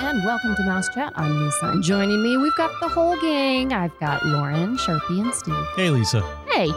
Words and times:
and 0.00 0.24
welcome 0.24 0.54
to 0.56 0.62
Mouse 0.64 0.88
Chat. 0.94 1.12
I'm 1.16 1.44
Lisa, 1.44 1.66
and 1.70 1.82
joining 1.82 2.22
me, 2.22 2.36
we've 2.36 2.54
got 2.56 2.70
the 2.80 2.88
whole 2.88 3.16
gang. 3.20 3.72
I've 3.72 3.96
got 3.98 4.24
Lauren, 4.26 4.76
Sharpie, 4.76 5.20
and 5.20 5.32
Steve. 5.34 5.54
Hey, 5.76 5.90
Lisa. 5.90 6.20
Hey, 6.50 6.68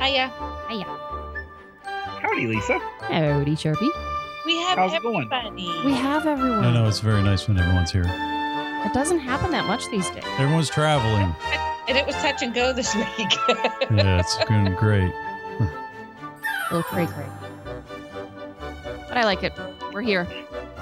Hiya. 0.00 0.32
Hiya. 0.68 0.84
Howdy, 2.22 2.46
Lisa. 2.46 2.78
howdy, 3.00 3.52
Sharpie. 3.56 3.90
We 4.46 4.56
have 4.62 4.78
How's 4.78 4.92
it 4.94 5.02
going? 5.02 5.30
everybody. 5.32 5.66
We 5.84 5.92
have 5.92 6.26
everyone. 6.26 6.62
No, 6.62 6.70
no, 6.72 6.88
it's 6.88 7.00
very 7.00 7.22
nice 7.22 7.48
when 7.48 7.58
everyone's 7.58 7.90
here. 7.90 8.04
It 8.06 8.92
doesn't 8.94 9.18
happen 9.18 9.50
that 9.50 9.66
much 9.66 9.88
these 9.90 10.08
days. 10.10 10.24
Everyone's 10.38 10.70
traveling. 10.70 11.34
And 11.88 11.96
it 11.98 12.06
was 12.06 12.14
touch 12.16 12.42
and 12.42 12.54
go 12.54 12.72
this 12.72 12.94
week. 12.94 13.06
Yeah, 13.90 14.20
it's 14.20 14.36
been 14.44 14.74
great. 14.74 15.12
Oh, 16.70 16.84
great, 16.90 17.08
great. 17.08 17.26
But 19.08 19.16
I 19.16 19.24
like 19.24 19.42
it. 19.42 19.52
We're 19.92 20.02
here. 20.02 20.28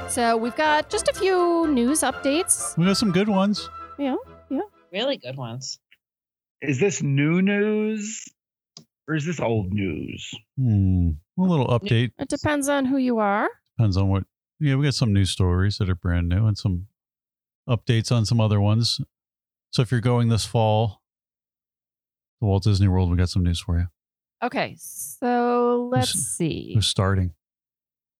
So 0.08 0.36
we've 0.36 0.56
got 0.56 0.88
just 0.88 1.08
a 1.08 1.12
few 1.12 1.66
news 1.68 2.00
updates. 2.00 2.76
We 2.78 2.86
got 2.86 2.96
some 2.96 3.12
good 3.12 3.28
ones. 3.28 3.68
Yeah, 3.98 4.16
yeah. 4.50 4.60
Really 4.92 5.16
good 5.18 5.36
ones. 5.36 5.78
Is 6.62 6.78
this 6.80 7.02
new 7.02 7.42
news 7.42 8.24
or 9.08 9.14
is 9.14 9.26
this 9.26 9.40
old 9.40 9.72
news? 9.72 10.32
Hmm. 10.58 11.10
A 11.38 11.42
little 11.42 11.66
update. 11.66 12.12
It 12.18 12.28
depends 12.28 12.68
on 12.68 12.86
who 12.86 12.96
you 12.96 13.18
are. 13.18 13.48
Depends 13.78 13.96
on 13.96 14.08
what. 14.08 14.24
Yeah, 14.58 14.76
we 14.76 14.84
got 14.86 14.94
some 14.94 15.12
news 15.12 15.30
stories 15.30 15.76
that 15.78 15.90
are 15.90 15.94
brand 15.94 16.28
new 16.30 16.46
and 16.46 16.56
some 16.56 16.86
updates 17.68 18.10
on 18.10 18.24
some 18.24 18.40
other 18.40 18.60
ones. 18.60 19.00
So 19.70 19.82
if 19.82 19.90
you're 19.90 20.00
going 20.00 20.28
this 20.30 20.46
fall 20.46 21.02
to 22.40 22.46
Walt 22.46 22.62
Disney 22.62 22.88
World, 22.88 23.10
we 23.10 23.18
got 23.18 23.28
some 23.28 23.42
news 23.42 23.60
for 23.60 23.78
you. 23.78 23.86
Okay, 24.42 24.76
so 24.78 25.88
let's 25.92 26.12
Who's- 26.12 26.26
see. 26.26 26.72
Who's 26.74 26.86
starting? 26.86 27.34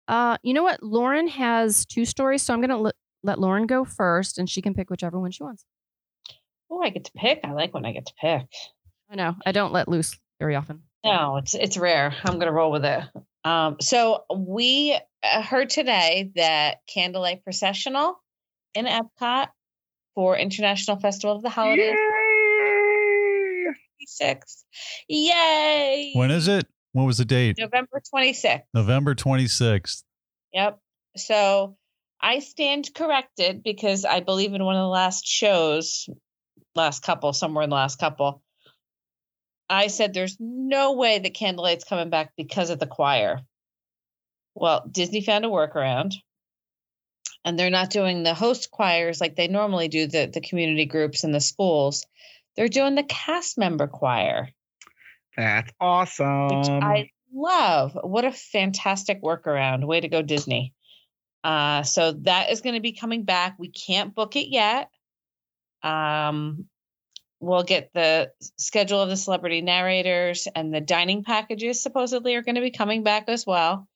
Uh, 0.08 0.38
you 0.42 0.54
know 0.54 0.62
what? 0.62 0.82
Lauren 0.82 1.28
has 1.28 1.84
two 1.86 2.04
stories, 2.04 2.42
so 2.42 2.54
I'm 2.54 2.60
gonna 2.60 2.78
let 2.78 2.94
let 3.22 3.38
Lauren 3.38 3.66
go 3.66 3.84
first, 3.84 4.38
and 4.38 4.48
she 4.48 4.62
can 4.62 4.74
pick 4.74 4.90
whichever 4.90 5.18
one 5.18 5.30
she 5.30 5.42
wants. 5.42 5.64
Oh, 6.70 6.82
I 6.82 6.90
get 6.90 7.04
to 7.04 7.12
pick. 7.16 7.40
I 7.44 7.52
like 7.52 7.74
when 7.74 7.84
I 7.84 7.92
get 7.92 8.06
to 8.06 8.14
pick. 8.20 8.46
I 9.10 9.14
know 9.14 9.36
I 9.44 9.52
don't 9.52 9.72
let 9.72 9.88
loose 9.88 10.16
very 10.38 10.54
often. 10.56 10.82
No, 11.04 11.36
it's 11.36 11.54
it's 11.54 11.76
rare. 11.76 12.14
I'm 12.24 12.38
gonna 12.38 12.52
roll 12.52 12.70
with 12.70 12.84
it. 12.84 13.02
Um, 13.44 13.76
so 13.80 14.24
we 14.34 14.98
uh, 15.22 15.42
heard 15.42 15.70
today 15.70 16.32
that 16.34 16.78
Candlelight 16.92 17.44
Processional 17.44 18.20
in 18.74 18.86
Epcot 18.86 19.48
for 20.16 20.36
International 20.36 20.98
Festival 20.98 21.36
of 21.36 21.42
the 21.42 21.50
Holidays 21.50 21.94
Yay! 21.94 23.64
26. 24.00 24.64
Yay! 25.08 26.12
When 26.14 26.30
is 26.32 26.48
it? 26.48 26.66
What 26.96 27.04
was 27.04 27.18
the 27.18 27.26
date? 27.26 27.56
November 27.58 28.00
26th. 28.10 28.62
November 28.72 29.14
26th. 29.14 30.02
Yep. 30.54 30.80
So 31.18 31.76
I 32.22 32.38
stand 32.38 32.88
corrected 32.94 33.62
because 33.62 34.06
I 34.06 34.20
believe 34.20 34.54
in 34.54 34.64
one 34.64 34.76
of 34.76 34.80
the 34.80 34.88
last 34.88 35.26
shows, 35.26 36.08
last 36.74 37.02
couple, 37.02 37.34
somewhere 37.34 37.64
in 37.64 37.68
the 37.68 37.76
last 37.76 37.98
couple, 37.98 38.42
I 39.68 39.88
said 39.88 40.14
there's 40.14 40.38
no 40.40 40.94
way 40.94 41.18
that 41.18 41.34
Candlelight's 41.34 41.84
coming 41.84 42.08
back 42.08 42.32
because 42.34 42.70
of 42.70 42.78
the 42.78 42.86
choir. 42.86 43.42
Well, 44.54 44.88
Disney 44.90 45.20
found 45.20 45.44
a 45.44 45.48
workaround. 45.48 46.14
And 47.44 47.58
they're 47.58 47.68
not 47.68 47.90
doing 47.90 48.22
the 48.22 48.32
host 48.32 48.70
choirs 48.70 49.20
like 49.20 49.36
they 49.36 49.48
normally 49.48 49.88
do, 49.88 50.06
the, 50.06 50.30
the 50.32 50.40
community 50.40 50.86
groups 50.86 51.24
and 51.24 51.34
the 51.34 51.42
schools. 51.42 52.06
They're 52.56 52.68
doing 52.68 52.94
the 52.94 53.02
cast 53.02 53.58
member 53.58 53.86
choir 53.86 54.48
That's 55.36 55.70
awesome. 55.80 56.48
which 56.48 56.68
I 56.68 57.10
love. 57.32 57.96
What 58.02 58.24
a 58.24 58.32
fantastic 58.32 59.22
workaround. 59.22 59.84
Way 59.84 60.00
to 60.00 60.08
go, 60.08 60.22
Disney. 60.22 60.74
Uh, 61.44 61.82
so 61.82 62.12
that 62.22 62.50
is 62.50 62.60
going 62.60 62.74
to 62.74 62.80
be 62.80 62.92
coming 62.92 63.24
back. 63.24 63.56
We 63.58 63.68
can't 63.68 64.14
book 64.14 64.34
it 64.36 64.48
yet. 64.48 64.90
Um, 65.82 66.66
we'll 67.38 67.62
get 67.62 67.90
the 67.94 68.32
schedule 68.58 69.00
of 69.00 69.08
the 69.08 69.16
celebrity 69.16 69.60
narrators 69.60 70.48
and 70.54 70.74
the 70.74 70.80
dining 70.80 71.22
packages 71.22 71.82
supposedly 71.82 72.34
are 72.34 72.42
going 72.42 72.56
to 72.56 72.60
be 72.60 72.70
coming 72.70 73.02
back 73.02 73.28
as 73.28 73.46
well. 73.46 73.86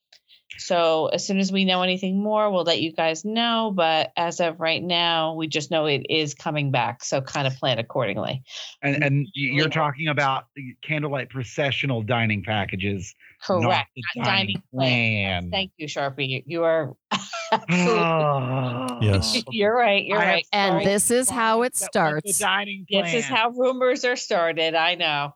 So 0.58 1.06
as 1.06 1.24
soon 1.26 1.38
as 1.38 1.50
we 1.50 1.64
know 1.64 1.82
anything 1.82 2.22
more, 2.22 2.50
we'll 2.50 2.64
let 2.64 2.80
you 2.82 2.92
guys 2.92 3.24
know. 3.24 3.72
But 3.74 4.12
as 4.16 4.40
of 4.40 4.60
right 4.60 4.82
now, 4.82 5.34
we 5.34 5.46
just 5.46 5.70
know 5.70 5.86
it 5.86 6.04
is 6.10 6.34
coming 6.34 6.70
back. 6.70 7.02
So 7.04 7.20
kind 7.20 7.46
of 7.46 7.56
plan 7.56 7.78
accordingly. 7.78 8.42
and, 8.82 9.02
and 9.02 9.26
you're 9.32 9.66
Yeah. 9.66 9.70
talking 9.72 10.08
about 10.08 10.44
the 10.56 10.74
candlelight 10.82 11.30
processional 11.30 12.02
dining 12.02 12.42
packages, 12.42 13.14
not 13.48 13.62
Correct. 13.62 13.90
the 13.96 14.02
Not 14.16 14.24
dining, 14.24 14.46
dining 14.56 14.62
plan. 14.74 15.42
plan. 15.42 15.50
Thank 15.50 15.72
you, 15.78 15.86
Sharpie. 15.86 16.28
You- 16.28 16.42
You 16.46 16.64
are 16.64 16.94
absolutely 17.52 17.98
Oh. 17.98 18.98
Yes. 19.00 19.42
You're 19.50 19.74
right. 19.74 20.04
You're 20.04 20.18
I 20.18 20.26
right. 20.26 20.46
And 20.52 20.84
this 20.86 21.10
is 21.10 21.30
how 21.30 21.62
it 21.62 21.74
starts. 21.76 22.38
The 22.38 22.44
dining 22.44 22.86
plan. 22.90 23.04
This 23.04 23.14
is 23.14 23.24
how 23.24 23.50
rumors 23.50 24.04
are 24.04 24.16
started. 24.16 24.74
I 24.74 24.94
know. 24.96 25.34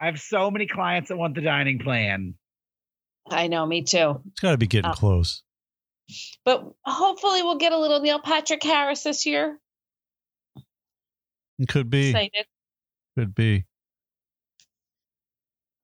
I 0.00 0.06
have 0.06 0.18
so 0.20 0.50
many 0.50 0.66
clients 0.66 1.10
that 1.10 1.16
want 1.16 1.34
the 1.34 1.42
dining 1.42 1.78
plan. 1.78 2.34
I 3.30 3.46
know. 3.48 3.64
Me 3.66 3.82
too. 3.82 4.20
It's 4.32 4.40
got 4.40 4.52
to 4.52 4.58
be 4.58 4.66
getting 4.66 4.90
Oh. 4.90 4.94
close. 4.94 5.42
But 6.44 6.64
hopefully, 6.84 7.42
we'll 7.42 7.58
get 7.58 7.72
a 7.72 7.78
little 7.78 8.00
Neil 8.00 8.18
Patrick 8.20 8.62
Harris 8.62 9.02
this 9.04 9.26
year. 9.26 9.58
It 11.58 11.68
could 11.68 11.88
be. 11.90 12.08
Excited. 12.10 12.46
Could 13.16 13.34
be. 13.34 13.64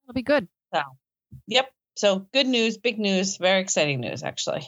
It'll 0.04 0.14
be 0.14 0.22
good. 0.22 0.48
Yep. 1.48 1.72
So 1.96 2.26
good 2.32 2.46
news. 2.46 2.76
Big 2.78 2.98
news. 2.98 3.36
Very 3.36 3.60
exciting 3.60 4.00
news, 4.00 4.22
actually. 4.22 4.60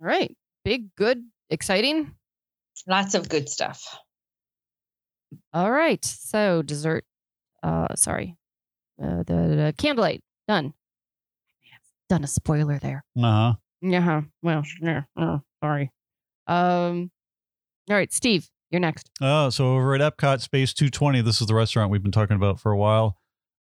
All 0.00 0.06
right, 0.06 0.36
big, 0.64 0.94
good, 0.94 1.24
exciting. 1.50 2.14
Lots 2.86 3.14
of 3.14 3.28
good 3.28 3.48
stuff. 3.48 3.98
All 5.52 5.70
right, 5.70 6.04
so 6.04 6.62
dessert. 6.62 7.04
Uh, 7.62 7.88
sorry, 7.96 8.36
uh, 9.02 9.24
the, 9.24 9.24
the 9.34 9.74
candlelight 9.76 10.20
done. 10.46 10.72
Done 12.08 12.24
a 12.24 12.28
spoiler 12.28 12.78
there. 12.78 13.04
Uh 13.16 13.22
huh. 13.22 13.54
Yeah. 13.82 14.22
Well, 14.42 14.62
yeah. 14.80 15.02
Oh, 15.16 15.42
sorry. 15.62 15.92
Um. 16.46 17.10
All 17.90 17.96
right, 17.96 18.12
Steve, 18.12 18.48
you're 18.70 18.80
next. 18.80 19.10
Oh, 19.22 19.48
so 19.50 19.74
over 19.74 19.94
at 19.94 20.00
Epcot 20.00 20.40
Space 20.40 20.74
220, 20.74 21.22
this 21.22 21.40
is 21.40 21.46
the 21.46 21.54
restaurant 21.54 21.90
we've 21.90 22.02
been 22.02 22.12
talking 22.12 22.36
about 22.36 22.60
for 22.60 22.70
a 22.70 22.76
while. 22.76 23.16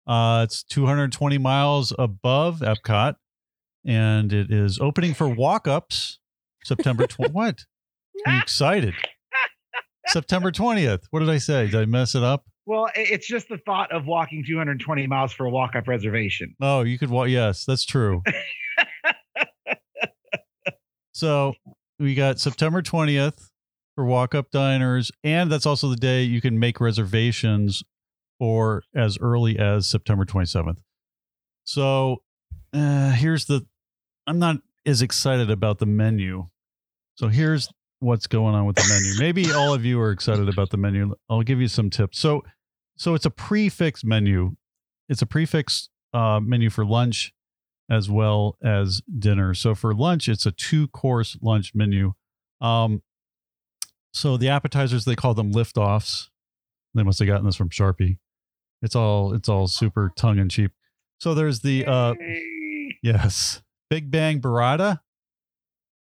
Uh, 0.06 0.42
it's 0.44 0.64
220 0.64 1.38
miles 1.38 1.94
above 1.98 2.60
Epcot, 2.60 3.16
and 3.86 4.34
it 4.34 4.52
is 4.52 4.80
opening 4.80 5.14
for 5.14 5.28
walk-ups 5.30 6.20
September 6.64 7.08
20. 7.08 7.32
what? 7.34 7.66
I'm 8.26 8.42
excited. 8.42 8.96
September 10.08 10.52
20th. 10.52 11.04
What 11.12 11.20
did 11.20 11.30
I 11.30 11.38
say? 11.38 11.68
Did 11.68 11.76
I 11.76 11.86
mess 11.86 12.16
it 12.16 12.24
up? 12.24 12.46
Well, 12.68 12.90
it's 12.96 13.26
just 13.26 13.48
the 13.48 13.58
thought 13.60 13.94
of 13.94 14.08
walking 14.08 14.44
220 14.46 15.08
miles 15.08 15.32
for 15.32 15.46
a 15.46 15.50
walk-up 15.50 15.88
reservation. 15.88 16.54
Oh, 16.60 16.82
you 16.82 17.00
could 17.00 17.10
walk. 17.10 17.30
Yes, 17.30 17.64
that's 17.64 17.86
true. 17.86 18.22
so 21.14 21.54
we 21.98 22.14
got 22.14 22.42
September 22.42 22.82
20th 22.82 23.48
for 23.96 24.04
walk 24.04 24.36
up 24.36 24.52
diners. 24.52 25.14
And 25.24 25.50
that's 25.50 25.66
also 25.66 25.88
the 25.88 25.96
day 25.96 26.24
you 26.24 26.42
can 26.42 26.60
make 26.60 26.82
reservations 26.82 27.84
for 28.38 28.84
as 28.94 29.18
early 29.18 29.58
as 29.58 29.90
September 29.90 30.26
27th. 30.26 30.80
So 31.64 32.18
uh, 32.74 33.12
here's 33.12 33.46
the 33.46 33.66
I'm 34.28 34.40
not 34.40 34.58
as 34.86 35.02
excited 35.02 35.50
about 35.50 35.80
the 35.80 35.86
menu. 35.86 36.48
So 37.16 37.30
here's 37.30 37.70
what's 38.00 38.28
going 38.28 38.56
on 38.56 38.66
with 38.66 38.76
the 38.76 38.86
menu. 38.90 39.20
Maybe 39.20 39.54
all 39.54 39.74
of 39.74 39.86
you 39.86 40.00
are 40.02 40.12
excited 40.12 40.50
about 40.50 40.70
the 40.70 40.78
menu. 40.78 41.16
I'll 41.30 41.44
give 41.44 41.62
you 41.62 41.70
some 41.70 41.90
tips. 41.90 42.20
So 42.20 42.44
so 42.98 43.14
it's 43.14 43.26
a 43.26 43.30
prix 43.30 43.70
fixe 43.70 44.04
menu. 44.04 44.56
It's 45.08 45.22
a 45.22 45.26
prix 45.26 45.46
fixe 45.46 45.90
uh, 46.14 46.40
menu 46.42 46.70
for 46.70 46.86
lunch 46.86 47.34
as 47.90 48.10
well 48.10 48.58
as 48.64 49.02
dinner. 49.18 49.54
So 49.54 49.74
for 49.74 49.94
lunch, 49.94 50.28
it's 50.28 50.46
a 50.46 50.52
two 50.52 50.88
course 50.90 51.38
lunch 51.42 51.74
menu. 51.74 52.14
Um, 52.60 53.02
so 54.14 54.36
the 54.36 54.50
appetizers 54.50 55.06
they 55.06 55.16
call 55.16 55.34
them 55.34 55.54
liftoffs. 55.54 56.30
They 56.96 57.04
must 57.04 57.20
have 57.20 57.28
gotten 57.28 57.46
this 57.46 57.56
from 57.56 57.70
Sharpie. 57.70 58.18
It's 58.82 58.96
all 58.96 59.34
it's 59.34 59.48
all 59.48 59.68
super 59.68 60.12
tongue 60.18 60.40
in 60.40 60.50
cheek. 60.50 60.72
So 61.20 61.34
there's 61.34 61.62
the 61.62 61.86
uh, 61.86 62.16
yes 63.04 63.62
Big 63.90 64.12
Bang 64.12 64.42
burrata. 64.42 65.00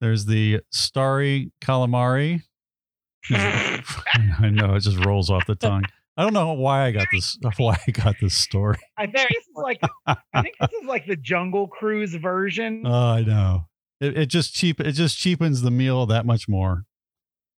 There's 0.02 0.26
the 0.26 0.62
starry 0.72 1.52
calamari. 1.62 2.44
I 3.32 4.50
know 4.52 4.76
it 4.76 4.82
just 4.82 5.04
rolls 5.06 5.30
off 5.30 5.46
the 5.46 5.56
tongue. 5.56 5.84
I 6.18 6.24
don't 6.24 6.34
know 6.34 6.54
why 6.54 6.86
I 6.86 6.92
got 6.92 7.08
this. 7.12 7.38
Why 7.58 7.78
I 7.88 7.92
got 7.92 8.16
this 8.22 8.34
story. 8.34 8.78
I 8.98 9.06
think 9.06 9.30
this 9.30 9.44
is 9.44 9.56
like 9.56 9.80
I 10.06 10.42
think 10.42 10.56
this 10.60 10.72
is 10.82 10.88
like 10.88 11.06
the 11.06 11.18
Jungle 11.18 11.68
Cruise 11.68 12.16
version. 12.16 12.84
Oh, 12.86 12.92
I 13.12 13.22
know. 13.22 13.66
It, 14.00 14.18
it 14.18 14.26
just 14.28 14.54
cheap. 14.54 14.80
It 14.80 14.94
just 14.94 15.18
cheapens 15.18 15.62
the 15.62 15.72
meal 15.72 16.06
that 16.06 16.26
much 16.26 16.48
more. 16.48 16.86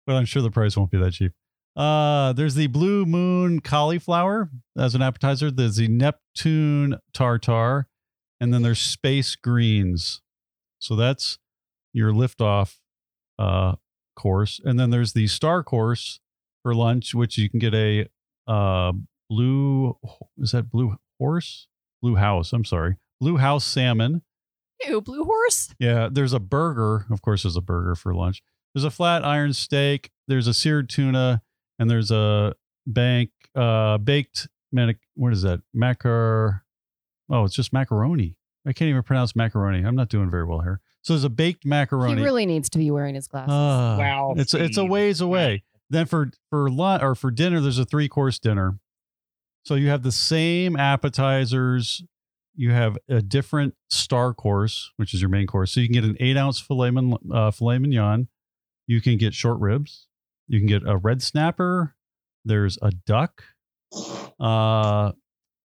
But 0.06 0.16
I'm 0.16 0.24
sure 0.24 0.40
the 0.40 0.50
price 0.50 0.76
won't 0.76 0.90
be 0.90 0.98
that 0.98 1.12
cheap. 1.12 1.32
Uh, 1.74 2.32
there's 2.32 2.54
the 2.54 2.68
Blue 2.68 3.04
Moon 3.04 3.60
cauliflower 3.60 4.50
as 4.78 4.94
an 4.94 5.02
appetizer. 5.02 5.50
There's 5.50 5.76
the 5.76 5.88
Neptune 5.88 6.96
tartar, 7.12 7.86
and 8.40 8.54
then 8.54 8.62
there's 8.62 8.78
Space 8.78 9.36
Greens. 9.36 10.22
So 10.78 10.96
that's 10.96 11.38
your 11.92 12.12
liftoff 12.12 12.76
uh, 13.38 13.74
course, 14.14 14.60
and 14.64 14.80
then 14.80 14.90
there's 14.90 15.12
the 15.12 15.26
star 15.26 15.62
course 15.62 16.20
for 16.62 16.74
lunch, 16.74 17.14
which 17.14 17.36
you 17.36 17.50
can 17.50 17.58
get 17.58 17.74
a 17.74 18.06
uh, 18.46 18.92
blue. 19.28 19.96
Is 20.38 20.52
that 20.52 20.70
blue 20.70 20.96
horse? 21.18 21.68
Blue 22.02 22.16
house. 22.16 22.52
I'm 22.52 22.64
sorry, 22.64 22.96
blue 23.20 23.36
house 23.38 23.64
salmon. 23.64 24.22
Ew, 24.86 25.00
blue 25.00 25.24
horse. 25.24 25.74
Yeah, 25.78 26.08
there's 26.12 26.32
a 26.34 26.38
burger. 26.40 27.06
Of 27.10 27.22
course, 27.22 27.42
there's 27.44 27.56
a 27.56 27.60
burger 27.62 27.94
for 27.94 28.14
lunch. 28.14 28.42
There's 28.74 28.84
a 28.84 28.90
flat 28.90 29.24
iron 29.24 29.52
steak. 29.54 30.10
There's 30.28 30.46
a 30.46 30.52
seared 30.54 30.88
tuna, 30.90 31.42
and 31.78 31.90
there's 31.90 32.10
a 32.10 32.54
bank 32.86 33.30
uh, 33.54 33.96
baked. 33.98 34.48
Manic, 34.72 34.98
what 35.14 35.32
is 35.32 35.42
that? 35.42 35.62
Macar. 35.74 36.60
Oh, 37.30 37.44
it's 37.44 37.54
just 37.54 37.72
macaroni. 37.72 38.36
I 38.66 38.72
can't 38.72 38.88
even 38.90 39.02
pronounce 39.02 39.34
macaroni. 39.34 39.84
I'm 39.84 39.96
not 39.96 40.08
doing 40.08 40.30
very 40.30 40.44
well 40.44 40.60
here. 40.60 40.80
So 41.02 41.12
there's 41.14 41.24
a 41.24 41.30
baked 41.30 41.64
macaroni. 41.64 42.16
He 42.16 42.24
really 42.24 42.46
needs 42.46 42.68
to 42.70 42.78
be 42.78 42.90
wearing 42.90 43.14
his 43.14 43.28
glasses. 43.28 43.52
Ah, 43.52 43.96
Wow, 43.96 44.34
it's 44.36 44.52
it's 44.54 44.76
a 44.76 44.84
ways 44.84 45.20
away. 45.20 45.62
Then 45.90 46.06
for 46.06 46.30
for 46.50 46.68
lunch 46.70 47.02
or 47.02 47.14
for 47.14 47.30
dinner, 47.30 47.60
there's 47.60 47.78
a 47.78 47.84
three 47.84 48.08
course 48.08 48.38
dinner. 48.38 48.78
So 49.64 49.74
you 49.74 49.88
have 49.88 50.02
the 50.02 50.12
same 50.12 50.76
appetizers. 50.76 52.02
You 52.54 52.70
have 52.72 52.96
a 53.08 53.20
different 53.20 53.74
star 53.90 54.32
course, 54.32 54.92
which 54.96 55.12
is 55.12 55.20
your 55.20 55.28
main 55.28 55.46
course. 55.46 55.72
So 55.72 55.80
you 55.80 55.88
can 55.88 55.94
get 55.94 56.04
an 56.04 56.16
eight 56.20 56.36
ounce 56.36 56.58
filet, 56.60 56.92
uh, 57.32 57.50
filet 57.50 57.78
mignon. 57.78 58.28
You 58.86 59.00
can 59.00 59.18
get 59.18 59.34
short 59.34 59.60
ribs. 59.60 60.06
You 60.48 60.60
can 60.60 60.66
get 60.66 60.82
a 60.86 60.96
red 60.96 61.22
snapper. 61.22 61.94
There's 62.44 62.78
a 62.80 62.92
duck. 62.92 63.42
Uh, 64.38 65.12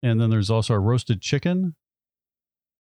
and 0.02 0.20
then 0.20 0.30
there's 0.30 0.50
also 0.50 0.74
a 0.74 0.78
roasted 0.78 1.20
chicken. 1.20 1.76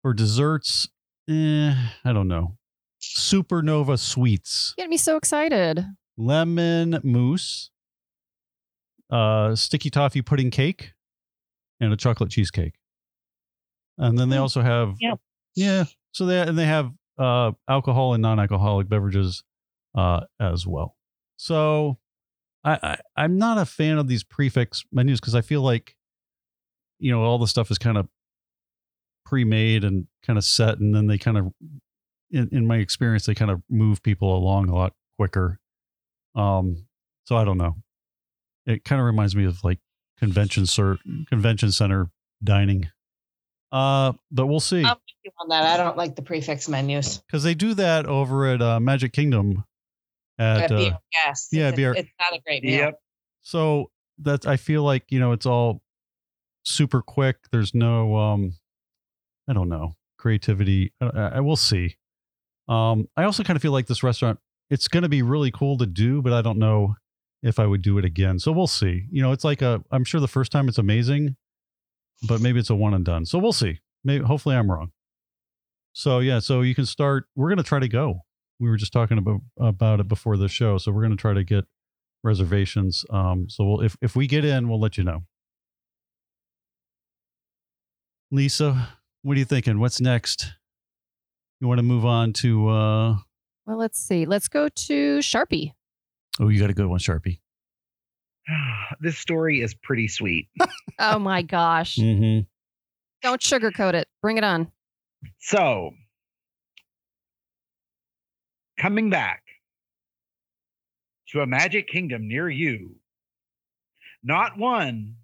For 0.03 0.15
desserts, 0.15 0.89
eh, 1.29 1.75
I 2.05 2.13
don't 2.13 2.29
know. 2.29 2.57
Supernova 3.01 3.99
sweets 3.99 4.75
Get 4.77 4.89
me 4.89 4.97
so 4.97 5.17
excited. 5.17 5.85
Lemon 6.17 7.01
mousse, 7.03 7.71
uh, 9.11 9.55
sticky 9.55 9.91
toffee 9.91 10.23
pudding 10.23 10.51
cake, 10.51 10.93
and 11.81 11.93
a 11.93 11.97
chocolate 11.97 12.31
cheesecake. 12.31 12.75
And 13.99 14.19
then 14.19 14.29
they 14.29 14.37
Mm. 14.37 14.43
also 14.43 14.63
have 14.63 14.97
Yep. 15.01 15.21
yeah. 15.55 15.85
So 16.13 16.27
they 16.27 16.41
and 16.41 16.59
they 16.59 16.67
have 16.67 16.93
uh, 17.19 17.53
alcohol 17.69 18.15
and 18.15 18.23
non-alcoholic 18.23 18.89
beverages 18.89 19.43
uh, 19.95 20.23
as 20.41 20.67
well. 20.67 20.97
So 21.37 21.99
I, 22.65 22.79
I 22.83 22.99
I'm 23.17 23.37
not 23.39 23.59
a 23.59 23.67
fan 23.67 23.99
of 23.99 24.09
these 24.09 24.25
prix 24.25 24.49
fixe 24.49 24.85
menus 24.93 25.21
because 25.21 25.35
I 25.35 25.41
feel 25.43 25.63
like 25.63 25.95
you 26.99 27.11
know 27.11 27.23
all 27.23 27.39
the 27.39 27.47
stuff 27.47 27.71
is 27.71 27.79
kind 27.79 27.99
of 27.99 28.09
pre-made 29.25 29.85
and 29.85 30.07
kind 30.27 30.39
of 30.39 30.45
set, 30.45 30.79
and 30.79 30.95
then 30.95 31.07
they 31.07 31.19
kind 31.19 31.39
of 31.39 31.53
in, 32.31 32.49
in 32.53 32.67
my 32.67 32.77
experience 32.79 33.27
they 33.27 33.35
kind 33.35 33.51
of 33.51 33.63
move 33.69 34.03
people 34.03 34.35
along 34.37 34.69
a 34.69 34.75
lot 34.75 34.95
quicker. 35.19 35.59
Um, 36.35 36.87
so 37.25 37.37
I 37.37 37.45
don't 37.45 37.59
know. 37.59 37.77
It 38.67 38.85
kind 38.85 39.01
of 39.01 39.07
reminds 39.07 39.35
me 39.35 39.45
of 39.45 39.63
like 39.65 39.79
convention 40.19 40.67
center 40.67 40.99
convention 41.29 41.73
center 41.73 42.11
dining. 42.43 42.89
Uh, 43.71 44.13
but 44.31 44.47
we'll 44.47 44.61
see 44.61 44.85
I'm 44.85 44.91
with 44.91 44.99
you 45.25 45.31
on 45.41 45.49
that. 45.49 45.65
I 45.65 45.83
don't 45.83 45.97
like 45.97 46.15
the 46.15 46.23
prix 46.23 46.43
fixe 46.43 46.69
menus. 46.69 47.19
because 47.19 47.43
they 47.43 47.55
do 47.55 47.75
that 47.75 48.07
over 48.07 48.47
at 48.47 48.61
uh, 48.61 48.79
Magic 48.81 49.13
Kingdom. 49.13 49.65
At 50.39 50.71
Uh, 50.71 50.75
uh, 50.75 50.97
yes. 51.25 51.49
yeah, 51.53 51.69
it's, 51.69 51.77
beer. 51.77 51.95
It's 51.95 52.11
not 52.21 52.39
a 52.39 52.41
great 52.45 52.63
meal. 52.65 52.79
Yep. 52.79 53.01
so 53.43 53.91
that 54.19 54.47
I 54.47 54.57
feel 54.57 54.83
like 54.83 55.05
you 55.11 55.21
know 55.21 55.33
it's 55.33 55.47
all 55.47 55.83
super 56.65 57.03
quick. 57.03 57.37
There's 57.51 57.75
no 57.75 58.17
um, 58.17 58.55
I 59.49 59.53
don't 59.53 59.69
know 59.69 59.95
creativity. 60.19 60.93
I, 61.01 61.07
I, 61.07 61.29
I 61.37 61.41
will 61.41 61.57
see. 61.57 61.97
Um, 62.69 63.09
I 63.17 63.25
also 63.25 63.43
kind 63.43 63.57
of 63.57 63.63
feel 63.63 63.73
like 63.73 63.87
this 63.87 64.03
restaurant. 64.03 64.39
It's 64.73 64.89
going 64.89 65.03
to 65.03 65.09
be 65.11 65.21
really 65.21 65.51
cool 65.51 65.77
to 65.77 65.85
do, 65.85 66.23
but 66.23 66.33
I 66.33 66.41
don't 66.41 66.59
know 66.59 66.97
if 67.43 67.59
I 67.59 67.67
would 67.67 67.83
do 67.83 67.99
it 67.99 68.07
again. 68.07 68.39
So 68.39 68.53
we'll 68.53 68.67
see. 68.67 69.05
You 69.11 69.21
know, 69.21 69.33
it's 69.33 69.45
like 69.45 69.61
a. 69.61 69.85
I'm 69.91 70.03
sure 70.03 70.19
the 70.19 70.27
first 70.27 70.51
time 70.51 70.67
it's 70.67 70.79
amazing, 70.79 71.37
but 72.27 72.41
maybe 72.41 72.59
it's 72.59 72.71
a 72.71 72.75
one 72.75 72.95
and 72.95 73.05
done. 73.05 73.27
So 73.27 73.39
we'll 73.39 73.53
see. 73.53 73.81
Maybe 74.03 74.25
hopefully 74.25 74.57
I'm 74.57 74.71
wrong. 74.71 74.93
So 75.93 76.21
yeah, 76.21 76.39
so 76.39 76.63
you 76.63 76.75
can 76.75 76.87
start. 76.87 77.25
We're 77.37 77.51
going 77.51 77.59
to 77.59 77.63
try 77.63 77.81
to 77.81 77.89
go. 77.89 78.21
We 78.61 78.71
were 78.71 78.79
just 78.79 78.95
talking 78.95 79.19
about 79.19 79.43
about 79.59 80.01
it 80.01 80.09
before 80.09 80.39
the 80.39 80.49
show, 80.49 80.79
so 80.79 80.91
we're 80.91 81.03
going 81.03 81.19
to 81.19 81.21
try 81.21 81.35
to 81.35 81.45
get 81.45 81.67
reservations. 82.25 83.05
Um, 83.11 83.51
so 83.51 83.65
we'll 83.65 83.81
if 83.83 83.99
if 84.01 84.17
we 84.17 84.27
get 84.27 84.43
in, 84.43 84.71
we'll 84.71 84.81
let 84.81 84.97
you 84.97 85.05
know. 85.05 85.25
Lisa, 88.31 88.89
what 89.21 89.37
are 89.37 89.39
you 89.39 89.45
thinking? 89.45 89.81
What's 89.81 90.01
next? 90.01 90.55
You 91.61 91.69
want 91.69 91.79
to 91.79 91.83
move 91.83 92.07
on 92.07 92.33
to? 92.35 92.69
uh 92.71 93.17
Well, 93.67 93.77
let's 93.79 93.99
see. 94.01 94.27
Let's 94.27 94.49
go 94.49 94.69
to 94.69 95.19
Sharpie. 95.19 95.73
Oh, 96.41 96.49
you 96.49 96.61
got 96.61 96.71
a 96.71 96.75
good 96.75 96.87
one, 96.87 96.99
Sharpie. 96.99 97.41
this 99.01 99.19
story 99.19 99.61
is 99.61 99.75
pretty 99.75 100.09
sweet. 100.09 100.49
Oh 100.99 101.19
my 101.19 101.43
gosh. 101.43 101.97
Mm-hmm. 101.97 102.41
Don't 103.23 103.41
sugarcoat 103.41 103.95
it. 103.95 104.07
Bring 104.21 104.37
it 104.37 104.45
on. 104.45 104.71
So, 105.41 105.91
coming 108.79 109.11
back 109.11 109.43
to 111.31 111.41
a 111.41 111.47
magic 111.47 111.89
kingdom 111.89 112.29
near 112.29 112.49
you, 112.49 112.97
not 114.23 114.57
one, 114.59 115.17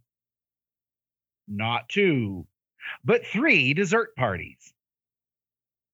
not 1.46 1.88
two, 1.88 2.46
but 3.04 3.24
three 3.26 3.74
dessert 3.74 4.16
parties. 4.16 4.72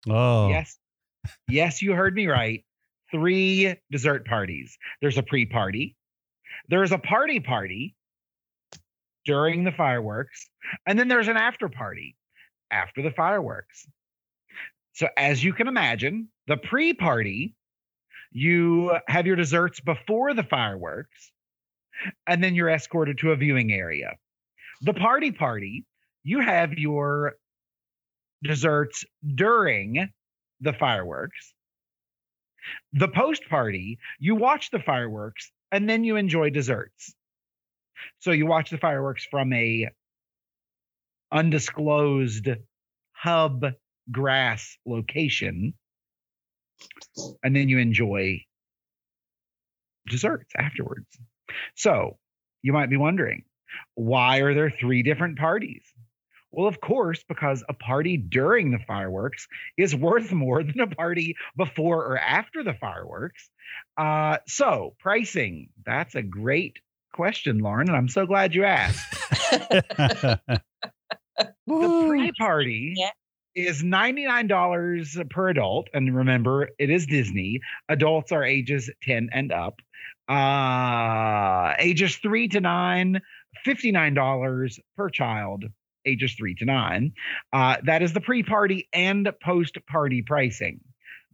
Oh, 0.08 0.48
Yes. 0.48 0.78
Yes, 1.48 1.82
you 1.82 1.92
heard 1.92 2.14
me 2.14 2.26
right. 2.26 2.64
Three 3.10 3.76
dessert 3.90 4.26
parties. 4.26 4.76
There's 5.00 5.18
a 5.18 5.22
pre 5.22 5.46
party, 5.46 5.96
there's 6.68 6.92
a 6.92 6.98
party 6.98 7.40
party 7.40 7.94
during 9.24 9.64
the 9.64 9.72
fireworks, 9.72 10.48
and 10.86 10.98
then 10.98 11.08
there's 11.08 11.28
an 11.28 11.36
after 11.36 11.68
party 11.68 12.16
after 12.70 13.02
the 13.02 13.10
fireworks. 13.10 13.86
So, 14.92 15.08
as 15.16 15.42
you 15.42 15.52
can 15.52 15.68
imagine, 15.68 16.28
the 16.46 16.56
pre 16.56 16.94
party, 16.94 17.54
you 18.30 18.96
have 19.06 19.26
your 19.26 19.36
desserts 19.36 19.80
before 19.80 20.34
the 20.34 20.42
fireworks, 20.42 21.32
and 22.26 22.42
then 22.42 22.54
you're 22.54 22.70
escorted 22.70 23.18
to 23.18 23.32
a 23.32 23.36
viewing 23.36 23.72
area. 23.72 24.16
The 24.82 24.94
party 24.94 25.30
party, 25.30 25.84
you 26.24 26.40
have 26.40 26.74
your 26.74 27.34
desserts 28.42 29.04
during 29.34 30.10
the 30.60 30.72
fireworks. 30.72 31.52
The 32.92 33.08
post 33.08 33.48
party, 33.48 33.98
you 34.18 34.34
watch 34.36 34.70
the 34.70 34.78
fireworks 34.78 35.50
and 35.70 35.88
then 35.88 36.04
you 36.04 36.16
enjoy 36.16 36.50
desserts. 36.50 37.14
So 38.20 38.30
you 38.30 38.46
watch 38.46 38.70
the 38.70 38.78
fireworks 38.78 39.26
from 39.30 39.52
a 39.52 39.88
undisclosed 41.30 42.48
hub 43.12 43.64
grass 44.10 44.76
location 44.86 45.74
and 47.42 47.56
then 47.56 47.68
you 47.68 47.78
enjoy 47.78 48.40
desserts 50.06 50.52
afterwards. 50.56 51.06
So 51.74 52.18
you 52.62 52.72
might 52.72 52.90
be 52.90 52.96
wondering, 52.96 53.44
why 53.94 54.38
are 54.38 54.54
there 54.54 54.70
three 54.70 55.02
different 55.02 55.38
parties? 55.38 55.82
Well, 56.56 56.66
of 56.68 56.80
course, 56.80 57.24
because 57.28 57.64
a 57.68 57.74
party 57.74 58.16
during 58.16 58.70
the 58.70 58.78
fireworks 58.86 59.46
is 59.76 59.94
worth 59.94 60.32
more 60.44 60.62
than 60.62 60.80
a 60.80 60.86
party 60.86 61.36
before 61.56 62.04
or 62.06 62.18
after 62.18 62.62
the 62.62 62.74
fireworks. 62.74 63.48
Uh, 63.96 64.38
so, 64.46 64.94
pricing, 65.00 65.68
that's 65.84 66.14
a 66.14 66.22
great 66.22 66.78
question, 67.12 67.58
Lauren, 67.58 67.88
and 67.88 67.96
I'm 67.96 68.08
so 68.08 68.26
glad 68.26 68.54
you 68.54 68.64
asked. 68.64 69.04
The 71.66 72.06
pre 72.08 72.30
party 72.38 72.94
Yeah. 72.96 73.10
is 73.56 73.82
$99 73.82 75.30
per 75.30 75.48
adult. 75.48 75.88
And 75.92 76.14
remember, 76.14 76.68
it 76.78 76.90
is 76.90 77.06
Disney. 77.06 77.60
Adults 77.88 78.30
are 78.32 78.44
ages 78.44 78.90
10 79.02 79.30
and 79.32 79.50
up. 79.50 79.80
Uh, 80.28 81.74
ages 81.78 82.16
three 82.16 82.48
to 82.48 82.60
nine, 82.60 83.20
$59 83.66 84.78
per 84.96 85.10
child, 85.10 85.64
ages 86.06 86.34
three 86.34 86.54
to 86.56 86.64
nine. 86.64 87.12
Uh, 87.52 87.76
that 87.84 88.02
is 88.02 88.12
the 88.12 88.20
pre 88.20 88.42
party 88.42 88.88
and 88.92 89.30
post 89.42 89.78
party 89.86 90.22
pricing. 90.22 90.80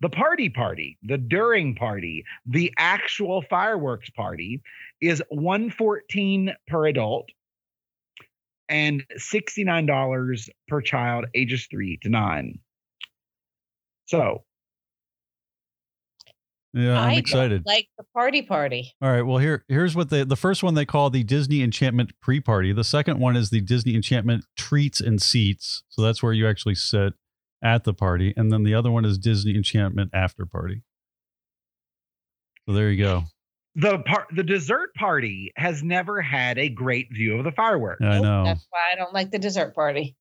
The 0.00 0.08
party 0.08 0.48
party, 0.48 0.96
the 1.02 1.18
during 1.18 1.74
party, 1.74 2.24
the 2.46 2.72
actual 2.78 3.42
fireworks 3.42 4.08
party 4.10 4.62
is 5.00 5.22
114 5.28 6.54
per 6.66 6.86
adult 6.86 7.28
and 8.70 9.04
$69 9.18 10.48
per 10.68 10.80
child 10.80 11.26
ages 11.34 11.66
3 11.70 11.98
to 12.02 12.08
9. 12.08 12.58
So, 14.06 14.44
yeah, 16.72 16.98
I'm 17.00 17.08
I 17.08 17.10
don't 17.10 17.18
excited. 17.18 17.62
Like 17.66 17.88
the 17.98 18.04
party 18.14 18.42
party. 18.42 18.92
All 19.02 19.10
right. 19.10 19.22
Well, 19.22 19.38
here 19.38 19.64
here's 19.68 19.96
what 19.96 20.10
they 20.10 20.24
the 20.24 20.36
first 20.36 20.62
one 20.62 20.74
they 20.74 20.84
call 20.84 21.10
the 21.10 21.24
Disney 21.24 21.62
Enchantment 21.62 22.12
pre-party. 22.20 22.72
The 22.72 22.84
second 22.84 23.18
one 23.18 23.36
is 23.36 23.50
the 23.50 23.60
Disney 23.60 23.94
Enchantment 23.94 24.44
treats 24.56 25.00
and 25.00 25.20
seats. 25.20 25.82
So 25.88 26.02
that's 26.02 26.22
where 26.22 26.32
you 26.32 26.48
actually 26.48 26.76
sit 26.76 27.14
at 27.62 27.84
the 27.84 27.92
party, 27.92 28.32
and 28.36 28.52
then 28.52 28.62
the 28.62 28.74
other 28.74 28.90
one 28.90 29.04
is 29.04 29.18
Disney 29.18 29.54
Enchantment 29.56 30.10
after 30.14 30.46
party. 30.46 30.82
So 32.66 32.74
there 32.74 32.90
you 32.90 33.02
go. 33.02 33.24
The 33.76 33.98
part, 34.00 34.26
the 34.34 34.42
dessert 34.42 34.94
party 34.94 35.52
has 35.56 35.82
never 35.82 36.20
had 36.20 36.58
a 36.58 36.68
great 36.68 37.08
view 37.12 37.38
of 37.38 37.44
the 37.44 37.52
fireworks. 37.52 38.02
I 38.02 38.18
know. 38.20 38.44
That's 38.44 38.66
why 38.70 38.80
I 38.92 38.96
don't 38.96 39.12
like 39.12 39.30
the 39.30 39.38
dessert 39.38 39.74
party. 39.74 40.16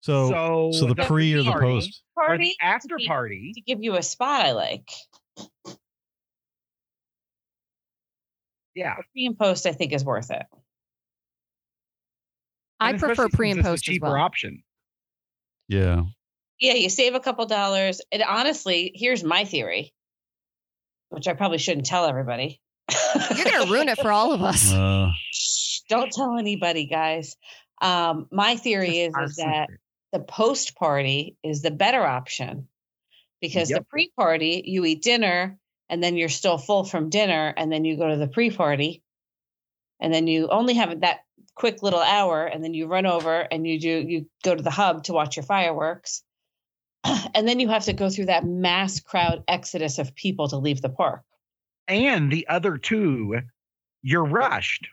So 0.00 0.28
so, 0.28 0.70
so 0.72 0.86
the 0.86 0.94
pre 1.04 1.34
or 1.34 1.42
the 1.42 1.50
party 1.50 1.66
post? 1.66 2.02
or 2.16 2.24
the 2.24 2.26
Party 2.28 2.56
after 2.60 2.96
to- 2.96 3.06
party. 3.06 3.52
to 3.54 3.60
give 3.60 3.82
you 3.82 3.96
a 3.96 4.02
spot 4.02 4.44
I 4.46 4.52
like. 4.52 4.88
Yeah, 8.74 8.94
pre 9.12 9.26
and 9.26 9.38
post 9.38 9.66
I 9.66 9.72
think 9.72 9.92
is 9.92 10.04
worth 10.04 10.30
it. 10.30 10.42
I 12.78 12.90
And 12.90 12.98
prefer 12.98 13.28
pre 13.28 13.50
and 13.50 13.60
it's 13.60 13.66
a 13.66 13.70
post 13.70 13.88
as 13.88 13.94
cheaper 13.94 14.06
well. 14.06 14.16
option. 14.16 14.62
Yeah. 15.68 16.02
Yeah, 16.60 16.74
you 16.74 16.90
save 16.90 17.14
a 17.14 17.20
couple 17.20 17.46
dollars. 17.46 18.00
And 18.12 18.22
honestly, 18.22 18.92
here's 18.94 19.24
my 19.24 19.44
theory, 19.44 19.92
which 21.08 21.26
I 21.26 21.32
probably 21.34 21.58
shouldn't 21.58 21.86
tell 21.86 22.06
everybody. 22.06 22.60
You're 23.34 23.44
gonna 23.46 23.70
ruin 23.70 23.88
it 23.88 23.98
for 23.98 24.12
all 24.12 24.32
of 24.32 24.42
us. 24.42 24.70
Uh, 24.72 25.08
Shh, 25.32 25.80
Don't 25.88 26.12
tell 26.12 26.38
anybody, 26.38 26.86
guys. 26.86 27.36
Um, 27.80 28.26
my 28.30 28.56
theory 28.56 28.98
is, 29.00 29.14
is 29.22 29.36
that 29.36 29.68
the 30.12 30.20
post 30.20 30.76
party 30.76 31.36
is 31.42 31.62
the 31.62 31.70
better 31.70 32.02
option 32.04 32.68
because 33.40 33.68
the 33.68 33.84
pre 33.88 34.10
party, 34.16 34.62
you 34.64 34.84
eat 34.84 35.02
dinner 35.02 35.58
and 35.88 36.02
then 36.02 36.16
you're 36.16 36.28
still 36.28 36.58
full 36.58 36.84
from 36.84 37.10
dinner, 37.10 37.52
and 37.56 37.70
then 37.70 37.84
you 37.84 37.96
go 37.96 38.08
to 38.08 38.16
the 38.16 38.28
pre 38.28 38.50
party, 38.50 39.02
and 40.00 40.12
then 40.12 40.26
you 40.26 40.48
only 40.48 40.74
have 40.74 41.00
that 41.00 41.20
quick 41.54 41.82
little 41.82 42.00
hour, 42.00 42.44
and 42.44 42.62
then 42.62 42.74
you 42.74 42.86
run 42.86 43.06
over 43.06 43.40
and 43.40 43.66
you 43.66 43.80
do 43.80 43.88
you 43.88 44.26
go 44.44 44.54
to 44.54 44.62
the 44.62 44.70
hub 44.70 45.04
to 45.04 45.12
watch 45.12 45.36
your 45.36 45.44
fireworks. 45.44 46.22
And 47.34 47.46
then 47.46 47.60
you 47.60 47.68
have 47.68 47.84
to 47.84 47.92
go 47.92 48.08
through 48.08 48.26
that 48.26 48.46
mass 48.46 49.00
crowd 49.00 49.44
exodus 49.46 49.98
of 49.98 50.14
people 50.14 50.48
to 50.48 50.56
leave 50.56 50.80
the 50.80 50.88
park. 50.88 51.22
and 51.86 52.32
the 52.32 52.48
other 52.48 52.78
two, 52.78 53.42
you're 54.02 54.24
rushed. 54.24 54.88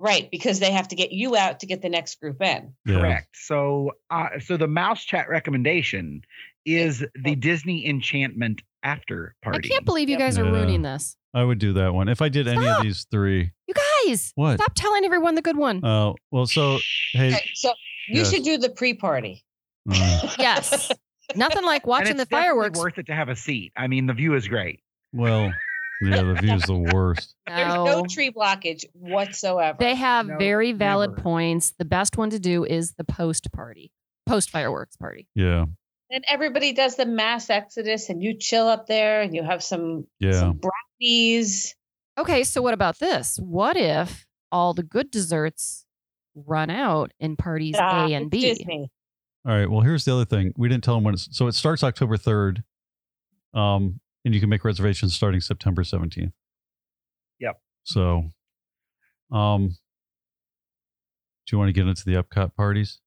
Right, 0.00 0.30
because 0.30 0.60
they 0.60 0.72
have 0.72 0.88
to 0.88 0.96
get 0.96 1.12
you 1.12 1.36
out 1.36 1.60
to 1.60 1.66
get 1.66 1.82
the 1.82 1.88
next 1.88 2.20
group 2.20 2.40
in. 2.40 2.74
yeah. 2.86 3.00
Correct. 3.00 3.28
So, 3.34 3.92
uh, 4.10 4.38
so 4.38 4.56
the 4.56 4.68
mouse 4.68 5.04
chat 5.04 5.28
recommendation 5.28 6.22
is 6.64 7.04
the 7.22 7.34
Disney 7.36 7.86
Enchantment 7.88 8.62
after 8.82 9.34
party. 9.42 9.68
I 9.68 9.68
can't 9.72 9.84
believe 9.84 10.08
you 10.08 10.14
Yep. 10.14 10.20
guys 10.20 10.38
are 10.38 10.44
Yeah. 10.44 10.50
ruining 10.50 10.82
this. 10.82 11.16
I 11.34 11.44
would 11.44 11.58
do 11.58 11.72
that 11.74 11.92
one 11.94 12.08
if 12.08 12.22
I 12.22 12.28
did 12.28 12.48
any 12.48 12.58
of 12.58 12.62
Stop. 12.74 12.82
these 12.82 13.06
three. 13.10 13.50
You 13.66 13.74
guys, 14.06 14.32
What? 14.34 14.58
stop 14.60 14.72
telling 14.74 15.04
everyone 15.04 15.34
the 15.34 15.42
good 15.42 15.56
one. 15.56 15.84
Oh 15.84 16.14
well. 16.30 16.46
So 16.46 16.78
hey. 17.12 17.34
Okay, 17.34 17.50
so 17.54 17.68
you 18.08 18.18
Yes. 18.20 18.32
should 18.32 18.44
do 18.44 18.56
the 18.58 18.70
pre 18.70 18.94
party. 18.94 19.44
uh, 19.90 20.34
yes, 20.38 20.90
nothing 21.34 21.64
like 21.64 21.86
watching 21.86 22.16
the 22.16 22.22
it's 22.22 22.30
definitely 22.30 22.48
fireworks. 22.48 22.78
Worth 22.78 22.98
it 22.98 23.06
to 23.06 23.14
have 23.14 23.28
a 23.28 23.36
seat. 23.36 23.72
I 23.76 23.86
mean, 23.88 24.06
the 24.06 24.14
view 24.14 24.34
is 24.34 24.48
great. 24.48 24.80
well, 25.12 25.52
yeah. 26.00 26.22
The 26.22 26.34
view's 26.34 26.62
the 26.64 26.76
worst. 26.92 27.34
There's 27.46 27.74
no 27.74 28.04
tree 28.08 28.30
blockage 28.30 28.84
whatsoever. 28.94 29.76
They 29.80 29.94
have 29.96 30.26
No, 30.28 30.38
very 30.38 30.72
valid 30.72 31.10
never. 31.10 31.22
points. 31.22 31.72
The 31.78 31.84
best 31.84 32.16
one 32.16 32.30
to 32.30 32.38
do 32.38 32.64
is 32.64 32.92
the 32.94 33.04
post 33.04 33.50
party, 33.52 33.90
post 34.26 34.48
fireworks 34.50 34.96
party. 34.96 35.26
Yeah. 35.34 35.66
And 36.10 36.24
everybody 36.28 36.72
does 36.72 36.96
the 36.96 37.06
mass 37.06 37.50
exodus, 37.50 38.08
and 38.08 38.22
you 38.22 38.34
chill 38.38 38.66
up 38.66 38.86
there, 38.86 39.20
and 39.22 39.34
you 39.34 39.42
have 39.42 39.62
some 39.62 40.06
Yeah. 40.20 40.32
some 40.40 40.60
brownies. 40.60 41.74
Okay, 42.16 42.44
so 42.44 42.60
what 42.62 42.74
about 42.74 42.98
this? 42.98 43.36
What 43.38 43.76
if 43.76 44.26
all 44.50 44.74
the 44.74 44.82
good 44.82 45.10
desserts 45.10 45.84
run 46.34 46.70
out 46.70 47.12
in 47.20 47.36
parties 47.36 47.76
Ah, 47.78 48.06
A 48.06 48.12
and 48.14 48.30
B? 48.30 48.40
Disney. 48.40 48.90
All 49.46 49.52
right. 49.54 49.70
Well, 49.70 49.80
here's 49.82 50.04
the 50.04 50.12
other 50.14 50.24
thing. 50.24 50.52
We 50.56 50.68
didn't 50.68 50.84
tell 50.84 50.94
them 50.94 51.04
when 51.04 51.14
it's 51.14 51.28
so 51.36 51.46
it 51.46 51.52
starts 51.52 51.82
October 51.84 52.16
3rd. 52.16 52.64
Um, 53.54 54.00
and 54.24 54.34
you 54.34 54.40
can 54.40 54.50
make 54.50 54.64
reservations 54.64 55.14
starting 55.14 55.40
September 55.40 55.82
17th. 55.84 56.32
Yep. 57.40 57.60
So 57.84 58.30
um 59.30 59.68
do 61.46 61.54
you 61.54 61.58
want 61.58 61.68
to 61.68 61.72
get 61.72 61.86
into 61.88 62.04
the 62.04 62.14
Epcot 62.14 62.54
parties? 62.56 63.00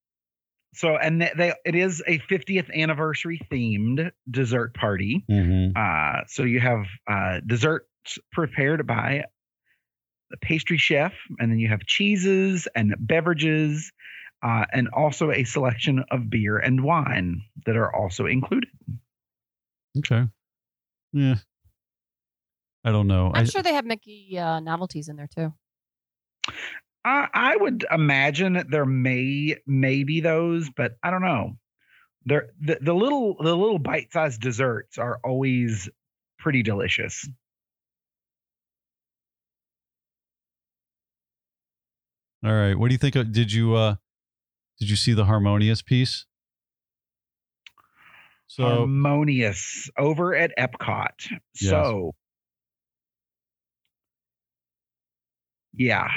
So, 0.73 0.95
and 0.95 1.21
they, 1.21 1.31
they 1.35 1.53
it 1.65 1.75
is 1.75 2.01
a 2.07 2.19
50th 2.19 2.73
anniversary 2.73 3.41
themed 3.51 4.11
dessert 4.29 4.73
party. 4.73 5.23
Mm-hmm. 5.29 5.71
Uh, 5.75 6.21
so 6.27 6.43
you 6.43 6.59
have 6.59 6.85
uh, 7.09 7.41
desserts 7.45 7.87
prepared 8.31 8.87
by 8.87 9.25
the 10.29 10.37
pastry 10.37 10.77
chef, 10.77 11.13
and 11.39 11.51
then 11.51 11.59
you 11.59 11.67
have 11.67 11.81
cheeses 11.81 12.67
and 12.73 12.95
beverages, 12.99 13.91
uh, 14.41 14.65
and 14.71 14.87
also 14.89 15.31
a 15.31 15.43
selection 15.43 16.05
of 16.09 16.29
beer 16.29 16.57
and 16.57 16.83
wine 16.83 17.41
that 17.65 17.75
are 17.75 17.93
also 17.93 18.25
included. 18.25 18.69
Okay. 19.97 20.23
Yeah. 21.11 21.35
I 22.83 22.91
don't 22.91 23.07
know. 23.07 23.31
I'm 23.33 23.43
I, 23.43 23.45
sure 23.45 23.61
they 23.61 23.73
have 23.73 23.85
Mickey 23.85 24.39
uh, 24.39 24.59
novelties 24.61 25.09
in 25.09 25.17
there 25.17 25.27
too. 25.27 25.53
I, 27.03 27.27
I 27.33 27.55
would 27.55 27.85
imagine 27.91 28.53
that 28.53 28.69
there 28.69 28.85
may 28.85 29.57
may 29.65 30.03
be 30.03 30.21
those, 30.21 30.69
but 30.69 30.93
I 31.03 31.09
don't 31.09 31.23
know. 31.23 31.57
They're, 32.25 32.49
the 32.59 32.77
the 32.81 32.93
little 32.93 33.35
the 33.41 33.55
little 33.55 33.79
bite 33.79 34.13
sized 34.13 34.41
desserts 34.41 34.97
are 34.97 35.19
always 35.23 35.89
pretty 36.37 36.61
delicious. 36.63 37.27
All 42.43 42.53
right. 42.53 42.75
What 42.75 42.89
do 42.89 42.93
you 42.93 42.99
think 42.99 43.15
of, 43.15 43.31
did 43.31 43.51
you 43.53 43.75
uh 43.75 43.95
did 44.79 44.89
you 44.89 44.95
see 44.95 45.13
the 45.13 45.25
harmonious 45.25 45.81
piece? 45.81 46.25
So 48.47 48.63
harmonious 48.63 49.89
over 49.97 50.35
at 50.35 50.51
Epcot. 50.57 51.31
Yes. 51.59 51.69
So, 51.69 52.15
yeah. 55.73 56.07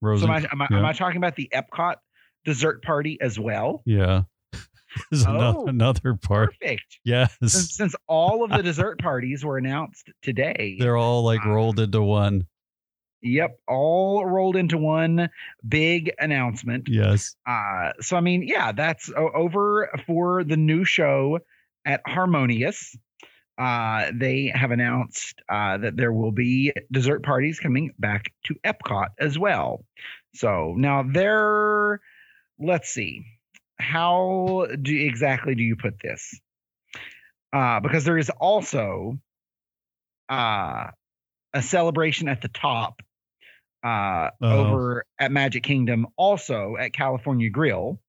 Rosen, 0.00 0.28
So 0.28 0.32
am 0.32 0.42
I, 0.44 0.48
am, 0.52 0.62
I, 0.62 0.66
yeah. 0.70 0.78
am 0.78 0.84
I 0.84 0.92
talking 0.92 1.16
about 1.18 1.36
the 1.36 1.50
Epcot 1.54 1.96
dessert 2.44 2.82
party 2.82 3.18
as 3.20 3.38
well? 3.38 3.82
yeah. 3.84 4.22
this 4.52 5.20
is 5.20 5.26
Oh. 5.26 5.34
another, 5.34 5.68
another 5.70 6.14
part. 6.14 6.54
Perfect. 6.60 6.98
Yes. 7.04 7.36
Since, 7.40 7.76
since 7.76 7.94
all 8.08 8.42
of 8.44 8.50
the 8.50 8.62
dessert 8.62 8.98
parties 8.98 9.44
were 9.44 9.56
announced 9.58 10.10
today, 10.22 10.76
They're 10.80 10.96
all 10.96 11.22
like 11.24 11.44
rolled 11.44 11.78
into 11.78 12.02
one. 12.02 12.46
yep, 13.22 13.58
all 13.68 14.24
rolled 14.26 14.56
into 14.56 14.78
one 14.78 15.28
big 15.68 16.12
announcement. 16.18 16.88
Yes. 16.88 17.36
Uh, 17.46 17.92
so 18.00 18.16
I 18.16 18.20
mean, 18.20 18.42
yeah, 18.46 18.72
that's 18.72 19.10
over 19.16 19.90
for 20.06 20.42
the 20.44 20.56
new 20.56 20.84
show 20.84 21.38
at 21.84 22.00
Harmonious. 22.06 22.96
Uh, 23.60 24.10
they 24.14 24.50
have 24.54 24.70
announced 24.70 25.34
uh, 25.46 25.76
that 25.76 25.94
there 25.94 26.12
will 26.12 26.32
be 26.32 26.72
dessert 26.90 27.22
parties 27.22 27.60
coming 27.60 27.90
back 27.98 28.32
to 28.46 28.54
Epcot 28.64 29.08
as 29.18 29.38
well. 29.38 29.84
So 30.34 30.74
now 30.78 31.02
there, 31.02 32.00
let's 32.58 32.88
see, 32.88 33.26
how 33.78 34.66
do 34.80 34.96
exactly 34.96 35.54
do 35.54 35.62
you 35.62 35.76
put 35.76 36.00
this? 36.02 36.40
Uh, 37.52 37.80
because 37.80 38.04
there 38.04 38.16
is 38.16 38.30
also 38.30 39.18
uh, 40.30 40.86
a 41.52 41.62
celebration 41.62 42.28
at 42.28 42.40
the 42.40 42.48
top 42.48 43.02
uh, 43.84 44.30
Oh. 44.40 44.68
over 44.68 45.04
at 45.18 45.32
Magic 45.32 45.64
Kingdom, 45.64 46.06
also 46.16 46.76
at 46.78 46.94
California 46.94 47.50
Grill, 47.50 48.00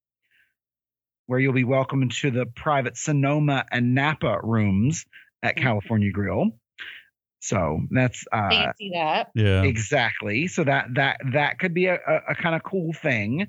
where 1.26 1.40
you'll 1.40 1.52
be 1.52 1.66
welcomed 1.66 2.12
to 2.14 2.32
the 2.32 2.46
private 2.46 2.96
Sonoma 2.96 3.66
and 3.70 3.96
Napa 3.96 4.40
rooms 4.42 5.06
at 5.44 5.56
Mhm. 5.56 5.62
California 5.62 6.12
Grill. 6.12 6.52
So 7.40 7.82
that's 7.90 8.24
uh, 8.32 8.50
Fancy 8.50 8.92
that. 8.94 9.30
Yeah. 9.34 9.64
exactly. 9.64 10.48
So 10.48 10.64
that 10.64 10.94
that 10.96 11.18
that 11.34 11.58
could 11.60 11.74
be 11.74 11.88
a, 11.88 11.96
a, 11.96 12.22
a 12.30 12.36
kind 12.36 12.56
of 12.56 12.64
cool 12.64 12.94
thing. 12.94 13.48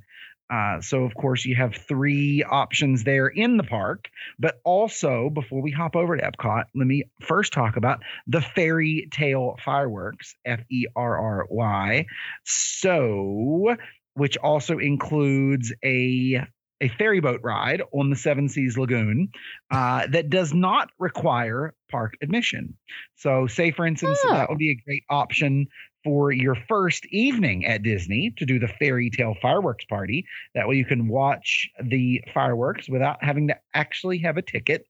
Uh, 0.50 0.80
so 0.82 1.04
of 1.04 1.14
course 1.14 1.44
you 1.46 1.54
have 1.56 1.74
three 1.74 2.42
options 2.42 3.04
there 3.04 3.26
in 3.28 3.56
the 3.56 3.62
park, 3.62 4.08
but 4.38 4.56
also 4.64 5.30
before 5.30 5.62
we 5.62 5.70
hop 5.70 5.96
over 5.96 6.14
to 6.16 6.22
Epcot, 6.22 6.64
let 6.74 6.86
me 6.86 7.04
first 7.22 7.52
talk 7.54 7.76
about 7.76 8.02
the 8.26 8.40
Ferrytale 8.42 9.56
Fireworks, 9.64 10.34
F 10.44 10.60
E 10.70 10.86
R 10.94 11.18
R 11.18 11.46
Y. 11.50 12.06
So, 12.44 13.76
which 14.14 14.36
also 14.38 14.78
includes 14.78 15.72
a 15.84 16.46
a 16.82 16.88
ferry 16.88 17.20
boat 17.20 17.40
ride 17.42 17.80
on 17.92 18.10
the 18.10 18.16
Seven 18.16 18.48
Seas 18.48 18.76
Lagoon 18.76 19.30
uh, 19.70 20.06
that 20.08 20.28
does 20.28 20.52
not 20.52 20.90
require 20.98 21.74
park 21.90 22.14
admission. 22.20 22.76
So, 23.16 23.46
say 23.46 23.70
for 23.70 23.86
instance, 23.86 24.18
Oh. 24.24 24.34
that 24.34 24.48
would 24.50 24.58
be 24.58 24.70
a 24.72 24.74
great 24.84 25.04
option 25.08 25.68
for 26.04 26.32
your 26.32 26.56
first 26.68 27.06
evening 27.06 27.64
at 27.64 27.84
Disney 27.84 28.34
to 28.38 28.44
do 28.44 28.58
the 28.58 28.66
Ferrytale 28.66 29.36
fireworks 29.40 29.84
party. 29.84 30.26
That 30.56 30.66
way 30.66 30.74
you 30.74 30.84
can 30.84 31.06
watch 31.06 31.70
the 31.80 32.20
fireworks 32.34 32.88
without 32.88 33.22
having 33.22 33.46
to 33.48 33.56
actually 33.72 34.18
have 34.18 34.36
a 34.36 34.42
ticket. 34.42 34.84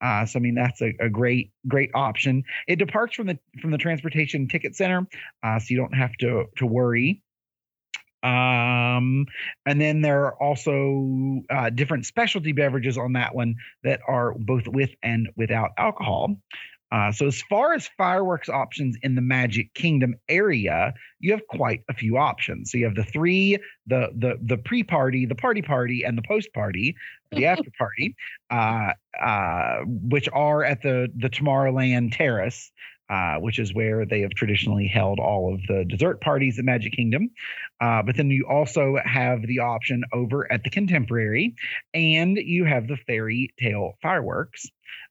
Uh, 0.00 0.26
so 0.26 0.38
I 0.38 0.42
mean 0.42 0.54
that's 0.56 0.82
a, 0.82 0.92
a 1.00 1.08
great 1.08 1.52
great 1.68 1.90
option. 1.94 2.42
It 2.66 2.76
departs 2.76 3.14
from 3.14 3.28
the 3.28 3.38
from 3.62 3.70
the 3.70 3.78
transportation 3.78 4.48
ticket 4.48 4.74
center, 4.76 5.06
uh, 5.42 5.58
so 5.58 5.66
you 5.70 5.76
don't 5.78 5.94
have 5.94 6.12
to 6.20 6.46
to 6.56 6.66
worry. 6.66 7.22
Um, 8.26 9.26
and 9.66 9.80
then 9.80 10.00
there 10.00 10.24
are 10.24 10.42
also 10.42 11.42
uh, 11.48 11.70
different 11.70 12.06
specialty 12.06 12.50
beverages 12.50 12.98
on 12.98 13.12
that 13.12 13.34
one 13.34 13.54
that 13.84 14.00
are 14.08 14.34
both 14.36 14.66
with 14.66 14.90
and 15.02 15.28
without 15.36 15.70
alcohol. 15.78 16.36
Uh, 16.90 17.12
so 17.12 17.26
as 17.26 17.42
far 17.42 17.74
as 17.74 17.88
fireworks 17.96 18.48
options 18.48 18.96
in 19.02 19.14
the 19.14 19.20
Magic 19.20 19.72
Kingdom 19.74 20.14
area, 20.28 20.94
you 21.20 21.32
have 21.32 21.46
quite 21.48 21.82
a 21.88 21.94
few 21.94 22.16
options. 22.16 22.70
So 22.70 22.78
you 22.78 22.84
have 22.84 22.94
the 22.94 23.04
three, 23.04 23.58
the 23.86 24.10
the 24.16 24.38
the 24.40 24.56
pre-party, 24.56 25.26
the 25.26 25.34
party 25.34 25.62
party, 25.62 26.04
and 26.04 26.16
the 26.16 26.22
post-party, 26.22 26.96
the 27.32 27.46
after 27.52 27.70
party, 27.76 28.14
uh, 28.50 28.92
uh, 29.20 29.80
which 29.86 30.28
are 30.32 30.62
at 30.62 30.82
the 30.82 31.08
the 31.16 31.28
Tomorrowland 31.28 32.16
Terrace. 32.16 32.70
Uh, 33.08 33.36
which 33.36 33.60
is 33.60 33.72
where 33.72 34.04
they 34.04 34.22
have 34.22 34.32
traditionally 34.32 34.88
held 34.88 35.20
all 35.20 35.54
of 35.54 35.60
the 35.68 35.84
dessert 35.84 36.20
parties 36.20 36.58
at 36.58 36.64
Magic 36.64 36.92
Kingdom. 36.92 37.30
Uh, 37.80 38.02
but 38.02 38.16
then 38.16 38.30
you 38.30 38.44
also 38.50 38.96
have 39.04 39.42
the 39.42 39.60
option 39.60 40.02
over 40.12 40.50
at 40.50 40.64
the 40.64 40.70
Contemporary, 40.70 41.54
and 41.94 42.36
you 42.36 42.64
have 42.64 42.88
the 42.88 42.96
Ferrytale 43.06 43.92
fireworks. 44.02 44.66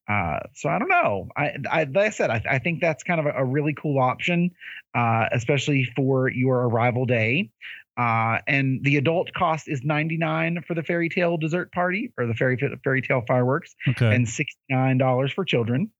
Uh, 0.10 0.40
so 0.56 0.68
I 0.68 0.78
don't 0.78 0.90
know. 0.90 1.30
I, 1.38 1.54
I 1.72 1.84
like 1.86 2.08
I 2.08 2.10
said, 2.10 2.30
I, 2.30 2.44
I 2.50 2.60
think 2.60 2.82
that's 2.82 3.04
kind 3.04 3.20
of 3.22 3.28
a, 3.28 3.40
a 3.40 3.46
really 3.46 3.74
cool 3.74 3.98
option, 3.98 4.52
uh, 4.94 5.28
especially 5.32 5.86
for 5.96 6.30
your 6.30 6.64
arrival 6.68 7.06
day. 7.06 7.50
Uh, 7.98 8.40
and 8.46 8.84
the 8.84 8.98
adult 8.98 9.32
cost 9.34 9.70
is 9.70 9.84
99 9.86 10.64
for 10.68 10.74
the 10.74 10.84
Ferrytale 10.84 11.38
dessert 11.38 11.72
party 11.72 12.12
or 12.18 12.28
the 12.28 12.34
fairy 12.34 12.58
Ferrytale 12.84 13.24
fireworks 13.26 13.74
Okay. 13.88 14.14
and 14.14 14.28
$69 14.28 15.32
for 15.34 15.46
children. 15.46 15.92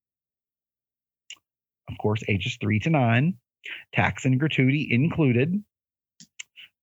Of 1.90 1.98
course, 1.98 2.24
ages 2.28 2.58
three 2.60 2.80
to 2.82 2.90
nine, 2.90 3.36
tax 3.94 4.26
and 4.26 4.40
gratuity 4.40 4.88
included. 4.92 5.64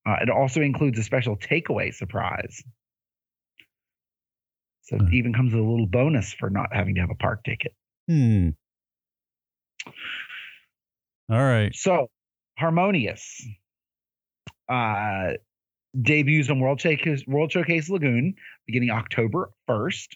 Uh, 0.05 0.17
it 0.21 0.29
also 0.29 0.61
includes 0.61 0.99
a 0.99 1.03
special 1.03 1.37
takeaway 1.37 1.93
surprise. 1.93 2.63
So 4.83 4.97
Hmm. 4.97 5.07
it 5.07 5.13
even 5.13 5.33
comes 5.33 5.53
with 5.53 5.63
a 5.63 5.67
little 5.67 5.87
bonus 5.87 6.33
for 6.33 6.49
not 6.49 6.73
having 6.73 6.95
to 6.95 7.01
have 7.01 7.09
a 7.09 7.15
park 7.15 7.43
ticket. 7.43 7.73
hmm. 8.07 8.49
All 11.29 11.37
right. 11.41 11.73
So, 11.73 12.09
Harmonious 12.57 13.45
uh, 14.69 15.33
debuts 15.99 16.49
on 16.49 16.59
World 16.59 16.79
Showcase, 16.81 17.25
World 17.25 17.51
Showcase 17.51 17.89
Lagoon 17.89 18.35
beginning 18.67 18.91
October 18.91 19.51
1st. 19.69 20.07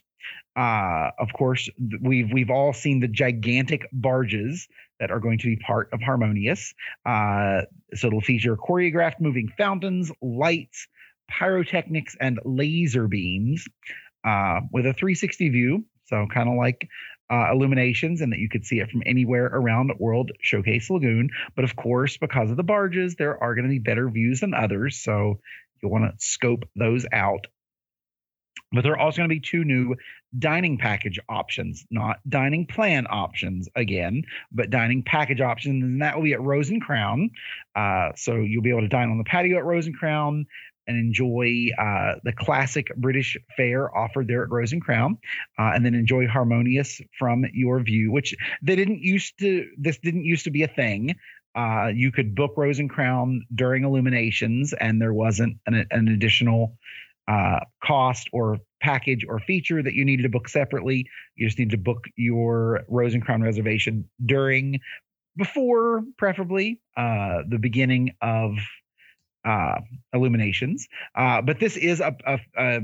Uh, 0.56 1.12
of 1.20 1.32
course, 1.34 1.70
we've 2.02 2.32
we've 2.32 2.50
all 2.50 2.74
seen 2.74 3.00
the 3.00 3.08
gigantic 3.08 3.88
barges 3.92 4.68
that 5.00 5.12
are 5.12 5.20
going 5.20 5.38
to 5.40 5.48
be 5.48 5.56
part 5.56 5.90
of 5.94 6.02
Harmonious. 6.02 6.74
Uh, 7.06 7.62
so 7.94 8.08
it'll 8.08 8.22
feature 8.22 8.58
choreographed 8.58 9.20
moving 9.20 9.50
fountains, 9.58 10.12
lights, 10.22 10.88
pyrotechnics, 11.30 12.16
and 12.20 12.40
laser 12.44 13.08
beams 13.08 13.66
uh, 14.26 14.62
with 14.72 14.86
a 14.86 14.94
360 14.94 15.50
view. 15.50 15.86
So 16.06 16.26
kind 16.34 16.50
of 16.50 16.56
like 16.56 16.88
uh, 17.30 17.52
illuminations, 17.52 18.22
and 18.22 18.32
that 18.32 18.40
you 18.40 18.50
could 18.50 18.66
see 18.66 18.80
it 18.80 18.90
from 18.90 19.04
anywhere 19.06 19.46
around 19.46 19.92
World 20.00 20.32
Showcase 20.42 20.90
Lagoon. 20.90 21.30
But 21.56 21.66
of 21.66 21.76
course, 21.76 22.18
because 22.18 22.50
of 22.50 22.58
the 22.58 22.64
barges, 22.64 23.16
there 23.16 23.42
are 23.42 23.54
going 23.54 23.66
to 23.66 23.70
be 23.70 23.80
better 23.80 24.10
views 24.10 24.40
than 24.40 24.54
others. 24.54 24.98
So 24.98 25.40
you'll 25.82 25.92
want 25.92 26.06
to 26.06 26.26
scope 26.26 26.64
those 26.76 27.06
out. 27.12 27.48
But 28.72 28.84
there 28.84 28.94
are 28.94 29.00
also 29.00 29.18
going 29.18 29.30
to 29.30 29.36
be 29.36 29.40
two 29.40 29.64
new 29.64 29.96
dining 30.38 30.78
package 30.78 31.20
options, 31.30 31.86
not 31.90 32.20
dining 32.28 32.68
plan 32.68 33.08
options 33.10 33.70
again, 33.76 34.24
but 34.52 34.70
dining 34.70 35.04
package 35.04 35.40
options. 35.40 35.84
And 35.84 36.02
that 36.02 36.16
will 36.16 36.24
be 36.24 36.34
at 36.34 36.42
Rose 36.42 36.70
and 36.70 36.82
Crown. 36.82 37.30
Uh, 37.76 38.10
so 38.16 38.36
you'll 38.36 38.64
be 38.64 38.70
able 38.70 38.82
to 38.82 38.90
dine 38.90 39.10
on 39.10 39.18
the 39.18 39.24
patio 39.24 39.58
at 39.58 39.66
Rose 39.66 39.88
and 39.88 39.96
Crown 39.96 40.46
and 40.88 40.98
enjoy 40.98 41.68
uh, 41.78 42.16
the 42.24 42.32
classic 42.32 42.88
British 42.96 43.38
fare 43.56 43.96
offered 43.96 44.28
there 44.28 44.44
at 44.44 44.50
Rose 44.50 44.72
and 44.72 44.82
Crown, 44.82 45.18
uh, 45.60 45.72
and 45.76 45.86
then 45.86 45.94
enjoy 45.94 46.28
Harmonious 46.28 47.02
from 47.20 47.46
your 47.54 47.82
view, 47.82 48.12
which 48.12 48.36
they 48.62 48.76
didn't 48.76 49.02
used 49.02 49.38
to. 49.40 49.70
This 49.78 50.00
didn't 50.00 50.24
used 50.24 50.46
to 50.46 50.52
be 50.52 50.64
a 50.64 50.68
thing. 50.68 51.16
Uh, 51.56 51.92
you 51.94 52.12
could 52.12 52.36
book 52.36 52.54
Rose 52.56 52.80
and 52.80 52.90
Crown 52.90 53.46
during 53.54 53.84
illuminations, 53.84 54.74
and 54.74 55.02
there 55.02 55.14
wasn't 55.14 55.58
an, 55.66 55.86
an 55.92 56.08
additional 56.08 56.78
uh, 57.28 57.60
cost 57.84 58.30
or 58.32 58.60
package 58.82 59.26
or 59.28 59.40
feature 59.40 59.82
that 59.82 59.94
you 59.94 60.06
needed 60.06 60.24
to 60.24 60.30
book 60.30 60.48
separately. 60.48 61.08
You 61.36 61.48
just 61.48 61.60
need 61.60 61.72
to 61.72 61.78
book 61.78 62.06
your 62.16 62.84
Rose 62.88 63.14
and 63.14 63.24
Crown 63.24 63.42
reservation 63.42 64.08
during, 64.26 64.80
before, 65.36 66.04
preferably, 66.18 66.82
uh, 66.96 67.44
the 67.48 67.60
beginning 67.60 68.16
of 68.22 68.54
uh, 69.48 69.80
illuminations. 70.14 70.88
Uh, 71.16 71.42
but 71.42 71.60
this 71.60 71.78
is 71.78 72.02
a, 72.02 72.14
a, 72.26 72.40
a, 72.58 72.80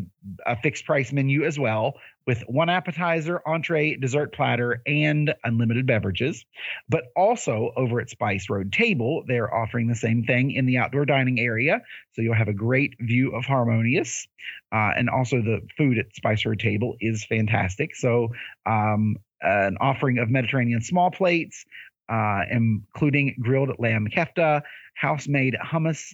a 0.45 0.55
fixed 0.63 0.85
price 0.85 1.11
menu 1.11 1.43
as 1.43 1.59
well, 1.59 1.93
with 2.25 2.41
one 2.47 2.69
appetizer, 2.69 3.41
entree, 3.45 3.97
dessert 3.97 4.33
platter, 4.33 4.81
and 4.87 5.33
unlimited 5.43 5.85
beverages. 5.85 6.45
But 6.87 7.03
also 7.17 7.73
over 7.75 7.99
at 7.99 8.09
Spice 8.09 8.49
Road 8.49 8.71
Table, 8.71 9.23
they're 9.27 9.53
offering 9.53 9.87
the 9.87 9.95
same 9.95 10.23
thing 10.23 10.51
in 10.51 10.65
the 10.65 10.77
outdoor 10.77 11.05
dining 11.05 11.37
area. 11.39 11.81
So 12.13 12.21
you'll 12.21 12.33
have 12.35 12.47
a 12.47 12.53
great 12.53 12.95
view 12.99 13.35
of 13.35 13.43
Harmonious. 13.43 14.27
Uh, 14.71 14.91
and 14.97 15.09
also 15.09 15.41
the 15.41 15.59
food 15.77 15.97
at 15.97 16.15
Spice 16.15 16.45
Road 16.45 16.59
Table 16.59 16.95
is 17.01 17.25
fantastic. 17.25 17.93
So 17.95 18.29
um, 18.65 19.17
an 19.41 19.75
offering 19.81 20.17
of 20.19 20.29
Mediterranean 20.29 20.81
small 20.81 21.11
plates, 21.11 21.65
uh, 22.07 22.41
including 22.49 23.35
grilled 23.41 23.71
lamb 23.79 24.07
kefta, 24.07 24.61
house-made 24.95 25.55
hummus, 25.61 26.13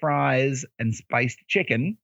fries, 0.00 0.64
and 0.78 0.94
spiced 0.94 1.38
chicken. 1.46 1.98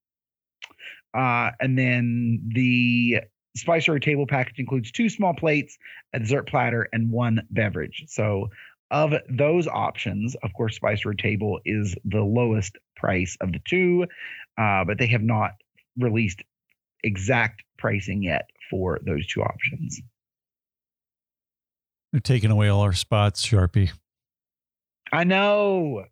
Uh, 1.16 1.50
and 1.61 1.78
then 1.78 2.50
the 2.54 3.20
Spice 3.56 3.88
Road 3.88 4.02
table 4.02 4.26
package 4.26 4.59
includes 4.59 4.92
two 4.92 5.09
small 5.09 5.35
plates, 5.35 5.78
a 6.12 6.18
dessert 6.18 6.48
platter, 6.48 6.88
and 6.92 7.11
one 7.11 7.42
beverage. 7.50 8.04
So, 8.09 8.50
of 8.90 9.14
those 9.28 9.66
options, 9.66 10.37
of 10.42 10.52
course, 10.52 10.76
Spice 10.76 11.04
Road 11.04 11.18
table 11.18 11.59
is 11.64 11.96
the 12.04 12.20
lowest 12.20 12.76
price 12.96 13.37
of 13.40 13.52
the 13.52 13.61
two, 13.66 14.06
uh, 14.59 14.85
but 14.85 14.98
they 14.98 15.09
have 15.09 15.22
not 15.22 15.52
released 15.98 16.42
exact 17.02 17.62
pricing 17.78 18.22
yet 18.22 18.48
for 18.70 19.00
those 19.04 19.26
two 19.26 19.42
options. 19.42 20.00
They're 22.12 22.20
taking 22.20 22.50
away 22.50 22.68
all 22.68 22.82
our 22.82 22.92
spots, 22.92 23.44
Sharpie. 23.44 23.90
I 25.12 25.24
know. 25.24 26.04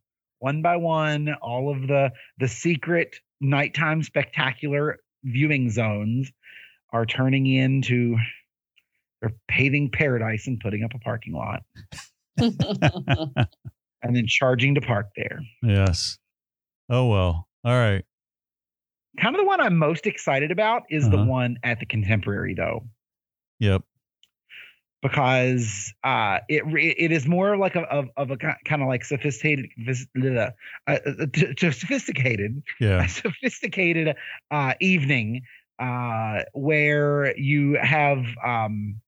One 0.44 0.60
by 0.60 0.76
one, 0.76 1.32
all 1.40 1.74
of 1.74 1.88
the 1.88 2.12
the 2.36 2.48
secret 2.48 3.16
nighttime 3.40 4.02
spectacular 4.02 4.98
viewing 5.22 5.70
zones 5.70 6.30
are 6.92 7.06
turning 7.06 7.46
into 7.46 8.18
they're 9.22 9.32
paving 9.48 9.90
paradise 9.90 10.46
and 10.46 10.60
putting 10.60 10.84
up 10.84 10.92
a 10.94 10.98
parking 10.98 11.32
lot 11.32 11.62
and 12.36 14.14
then 14.14 14.26
charging 14.26 14.74
to 14.74 14.82
park 14.82 15.06
there. 15.16 15.40
Yes. 15.62 16.18
Oh 16.90 17.08
well. 17.08 17.48
All 17.64 17.72
right. 17.72 18.04
Kind 19.18 19.34
of 19.36 19.40
the 19.40 19.46
one 19.46 19.62
I'm 19.62 19.78
most 19.78 20.06
excited 20.06 20.50
about 20.50 20.82
is 20.90 21.08
the 21.08 21.16
Uh-huh. 21.16 21.24
one 21.24 21.56
at 21.62 21.80
the 21.80 21.86
contemporary 21.86 22.52
though. 22.52 22.86
Yep. 23.60 23.82
Because 25.04 25.92
uh, 26.02 26.38
it 26.48 26.62
it 26.98 27.12
is 27.12 27.26
more 27.26 27.58
like 27.58 27.76
a 27.76 27.82
of, 27.82 28.08
of 28.16 28.30
a 28.30 28.38
kind 28.38 28.80
of 28.80 28.88
like 28.88 29.04
sophisticated 29.04 29.68
uh, 30.34 30.50
uh, 30.86 30.98
t- 31.30 31.52
t- 31.54 31.70
sophisticated 31.70 32.62
Yeah. 32.80 33.04
a 33.04 33.08
sophisticated 33.20 34.16
uh, 34.50 34.72
evening 34.80 35.42
uh, 35.78 36.44
where 36.54 37.36
you 37.38 37.76
have 37.82 38.24
um, 38.42 39.00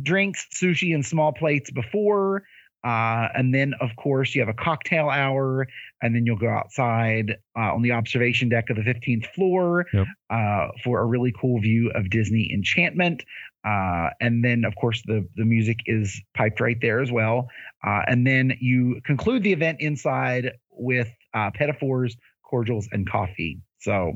drinks, 0.00 0.46
sushi, 0.54 0.94
and 0.94 1.04
small 1.04 1.32
plates 1.32 1.70
before. 1.72 2.44
Uh, 2.84 3.28
and 3.36 3.54
then, 3.54 3.74
of 3.80 3.90
course, 3.96 4.34
you 4.34 4.40
have 4.40 4.48
a 4.48 4.54
cocktail 4.54 5.08
hour, 5.08 5.68
and 6.02 6.16
then 6.16 6.26
you'll 6.26 6.36
go 6.36 6.48
outside 6.48 7.36
uh, 7.56 7.72
on 7.74 7.82
the 7.82 7.92
observation 7.92 8.48
deck 8.48 8.70
of 8.70 8.76
the 8.76 8.82
15th 8.82 9.26
floor 9.34 9.86
Yep. 9.92 10.06
uh, 10.30 10.66
for 10.82 11.00
a 11.00 11.04
really 11.06 11.32
cool 11.40 11.60
view 11.60 11.90
of 11.94 12.10
Disney 12.10 12.50
Enchantment. 12.52 13.22
Uh, 13.64 14.10
and 14.20 14.44
then, 14.44 14.64
of 14.64 14.74
course, 14.76 15.02
the 15.06 15.26
the 15.36 15.44
music 15.44 15.78
is 15.86 16.20
piped 16.34 16.60
right 16.60 16.78
there 16.80 17.00
as 17.00 17.12
well. 17.12 17.48
Uh, 17.86 18.00
and 18.08 18.26
then 18.26 18.56
you 18.60 19.00
conclude 19.04 19.42
the 19.42 19.52
event 19.52 19.80
inside 19.80 20.52
with 20.70 21.08
uh, 21.34 21.50
petit 21.54 21.72
fours, 21.78 22.16
cordials, 22.42 22.88
and 22.92 23.08
coffee. 23.08 23.60
So 23.80 24.12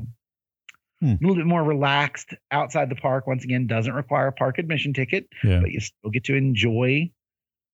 Hmm. 0.99 1.09
a 1.11 1.17
little 1.21 1.35
bit 1.35 1.45
more 1.45 1.63
relaxed 1.63 2.33
outside 2.49 2.89
the 2.89 2.95
park. 2.95 3.27
Once 3.27 3.43
again, 3.43 3.67
doesn't 3.67 3.93
require 3.93 4.25
a 4.27 4.31
park 4.31 4.57
admission 4.57 4.93
ticket, 4.93 5.27
Yeah. 5.43 5.59
but 5.61 5.69
you 5.69 5.79
still 5.79 6.09
get 6.09 6.23
to 6.23 6.35
enjoy 6.35 7.11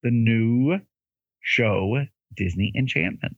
the 0.02 0.12
new 0.12 0.80
show, 1.42 2.04
Disney 2.36 2.74
Enchantment. 2.76 3.38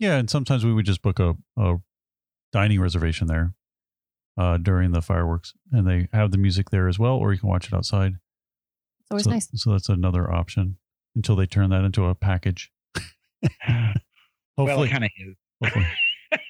Yeah. 0.00 0.16
And 0.16 0.28
sometimes 0.28 0.64
we 0.64 0.72
would 0.74 0.84
just 0.84 1.00
book 1.00 1.20
a, 1.20 1.36
a 1.56 1.76
dining 2.52 2.80
reservation 2.80 3.28
there 3.28 3.54
uh, 4.36 4.56
during 4.58 4.92
the 4.92 5.02
fireworks, 5.02 5.54
and 5.72 5.86
they 5.86 6.08
have 6.12 6.30
the 6.30 6.38
music 6.38 6.70
there 6.70 6.88
as 6.88 6.98
well, 6.98 7.14
or 7.14 7.32
you 7.32 7.38
can 7.38 7.48
watch 7.48 7.66
it 7.66 7.74
outside. 7.74 8.14
It's 9.00 9.10
always 9.10 9.24
so, 9.24 9.30
nice. 9.30 9.48
So 9.54 9.72
that's 9.72 9.88
another 9.88 10.32
option 10.32 10.78
until 11.14 11.36
they 11.36 11.46
turn 11.46 11.70
that 11.70 11.84
into 11.84 12.04
a 12.06 12.14
package. 12.14 12.72
Hopefully. 14.56 14.88
it 14.88 14.92
kind 14.92 15.04
of 15.04 15.10
is. 15.18 15.36
hopefully. 15.62 15.86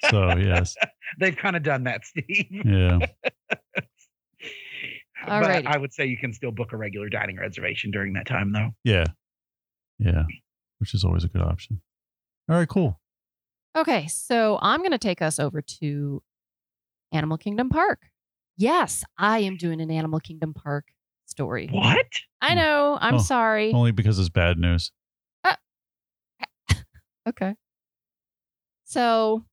so 0.09 0.37
yes. 0.37 0.75
They've 1.19 1.35
kind 1.35 1.55
of 1.55 1.63
done 1.63 1.83
that, 1.83 2.05
Steve. 2.05 2.47
Yeah. 2.65 2.99
All 5.27 5.41
Alrighty. 5.41 5.63
But 5.63 5.67
I 5.67 5.77
would 5.77 5.93
say 5.93 6.05
you 6.05 6.17
can 6.17 6.33
still 6.33 6.51
book 6.51 6.71
a 6.71 6.77
regular 6.77 7.09
dining 7.09 7.37
reservation 7.37 7.89
during 7.91 8.13
that 8.13 8.27
time, 8.27 8.51
though. 8.51 8.71
Yeah. 8.83 9.05
Yeah. 9.97 10.23
Which 10.79 10.93
is 10.93 11.03
always 11.03 11.23
a 11.23 11.29
good 11.29 11.41
option. 11.41 11.81
All 12.49 12.57
right, 12.57 12.67
cool. 12.67 12.99
Okay, 13.75 14.07
so 14.07 14.59
I'm 14.61 14.79
going 14.81 14.91
to 14.91 14.97
take 14.97 15.21
us 15.21 15.39
over 15.39 15.61
to 15.61 16.21
Animal 17.15 17.37
Kingdom 17.37 17.69
Park. 17.69 17.99
Yes, 18.57 19.03
I 19.17 19.39
am 19.39 19.57
doing 19.57 19.81
an 19.81 19.89
Animal 19.91 20.19
Kingdom 20.19 20.53
Park 20.53 20.85
story. 21.25 21.67
What? 21.71 22.05
I 22.41 22.51
hmm. 22.51 22.57
know. 22.57 22.97
I'm 22.99 23.15
Oh. 23.15 23.19
sorry. 23.19 23.73
Only 23.73 23.91
because 23.91 24.19
it's 24.19 24.29
bad 24.29 24.57
news. 24.57 24.91
Uh, 25.43 25.55
okay. 27.29 27.55
So 28.83 29.45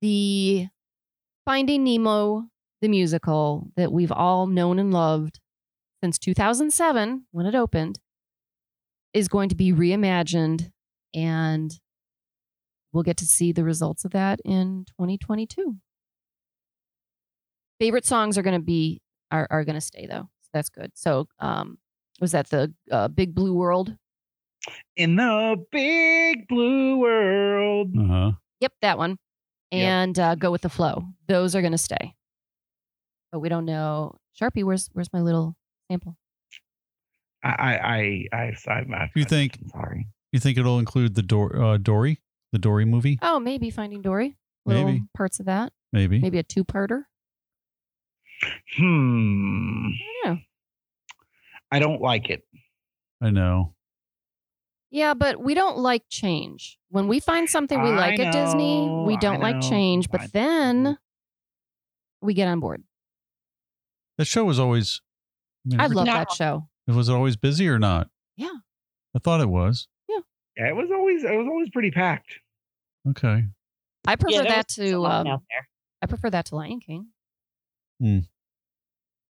the 0.00 0.66
Finding 1.44 1.84
Nemo, 1.84 2.44
the 2.80 2.88
musical 2.88 3.68
that 3.76 3.92
we've 3.92 4.12
all 4.12 4.46
known 4.46 4.78
and 4.78 4.92
loved 4.92 5.40
since 6.02 6.18
2007 6.18 7.26
when 7.30 7.46
it 7.46 7.54
opened, 7.54 7.98
is 9.12 9.28
going 9.28 9.48
to 9.50 9.54
be 9.54 9.72
reimagined 9.72 10.70
and 11.14 11.72
we'll 12.92 13.02
get 13.04 13.16
to 13.18 13.26
see 13.26 13.52
the 13.52 13.64
results 13.64 14.04
of 14.04 14.10
that 14.12 14.40
in 14.44 14.84
2022. 14.98 15.76
Favorite 17.80 18.06
songs 18.06 18.38
are 18.38 18.42
going 18.42 18.58
to 18.58 18.64
be 18.64 19.00
are, 19.30 19.46
are 19.50 19.64
going 19.64 19.74
to 19.74 19.80
stay 19.80 20.06
though. 20.06 20.28
So 20.42 20.48
that's 20.52 20.68
good. 20.68 20.92
So 20.94 21.28
um 21.38 21.78
was 22.20 22.32
that 22.32 22.48
the 22.50 22.72
uh, 22.92 23.08
Big 23.08 23.34
Blue 23.34 23.54
World? 23.54 23.96
In 24.96 25.16
the 25.16 25.56
big 25.72 26.46
blue 26.48 26.96
world. 26.98 27.90
Uh 27.98 28.06
huh. 28.06 28.32
Yep, 28.60 28.72
that 28.82 28.96
one. 28.98 29.18
Yep. 29.72 29.82
And 29.82 30.18
uh, 30.18 30.34
go 30.36 30.50
with 30.50 30.62
the 30.62 30.68
flow. 30.70 31.04
Those 31.28 31.54
are 31.54 31.60
going 31.60 31.72
to 31.72 31.78
stay. 31.78 32.14
But 33.32 33.40
we 33.40 33.48
don't 33.50 33.64
know. 33.66 34.14
Sharpie, 34.40 34.64
where's 34.64 34.88
where's 34.92 35.12
my 35.12 35.20
little 35.20 35.56
sample? 35.90 36.16
I, 37.42 37.48
I, 37.50 38.28
I, 38.32 38.52
I, 38.68 38.72
I, 38.72 38.72
I 38.94 39.10
You 39.14 39.24
think- 39.24 39.58
I'm 39.62 39.68
sorry. 39.70 40.08
You 40.32 40.40
think 40.40 40.56
it'll 40.58 40.78
include 40.78 41.14
the 41.14 41.22
Dor- 41.22 41.56
uh, 41.60 41.76
Dory, 41.76 42.20
the 42.52 42.58
Dory 42.58 42.84
movie? 42.84 43.18
Oh, 43.22 43.38
maybe 43.38 43.70
Finding 43.70 44.00
Dory. 44.02 44.36
Little 44.66 44.84
Maybe. 44.86 45.02
parts 45.14 45.38
of 45.40 45.46
that. 45.46 45.72
Maybe. 45.92 46.18
Maybe 46.20 46.38
a 46.38 46.42
two-parter. 46.42 47.02
Hmm. 48.76 49.88
I 49.88 50.24
don't 50.24 50.34
know. 50.34 50.38
I 51.70 51.78
don't 51.78 52.00
like 52.00 52.30
it. 52.30 52.42
I 53.20 53.30
know. 53.30 53.74
Yeah, 54.90 55.14
but 55.14 55.40
we 55.40 55.54
don't 55.54 55.78
like 55.78 56.04
change. 56.08 56.78
When 56.90 57.08
we 57.08 57.18
find 57.18 57.48
something 57.50 57.82
we 57.82 57.90
I 57.90 57.96
like 57.96 58.20
at 58.20 58.32
Disney, 58.32 58.88
we 59.06 59.16
don't 59.16 59.40
like 59.40 59.56
know, 59.56 59.68
change. 59.68 60.08
I 60.12 60.16
But 60.18 60.32
then 60.32 60.82
know. 60.84 60.96
we 62.20 62.34
get 62.34 62.46
on 62.46 62.60
board. 62.60 62.84
The 64.18 64.24
show 64.24 64.44
was 64.44 64.60
always. 64.60 65.00
I 65.66 65.68
mean, 65.70 65.80
I 65.80 65.86
love 65.88 66.06
that 66.06 66.30
show. 66.32 66.68
It 66.86 66.92
Was 66.92 67.08
always 67.08 67.36
busy 67.36 67.68
or 67.68 67.78
not? 67.78 68.08
Yeah. 68.36 68.52
I 69.16 69.18
thought 69.18 69.40
it 69.40 69.48
was. 69.48 69.88
Yeah, 70.08 70.18
yeah 70.56 70.68
it 70.68 70.76
was 70.76 70.90
always, 70.92 71.24
it 71.24 71.30
was 71.32 71.46
always 71.48 71.70
pretty 71.70 71.90
packed. 71.90 72.38
Okay. 73.08 73.44
I 74.06 74.16
prefer 74.16 74.42
there 74.42 74.50
that 74.52 74.66
was 74.68 74.76
to 74.76 75.06
um. 75.06 75.42
I 76.02 76.06
prefer 76.06 76.30
that 76.30 76.46
to 76.46 76.56
Lion 76.56 76.80
King. 76.80 77.06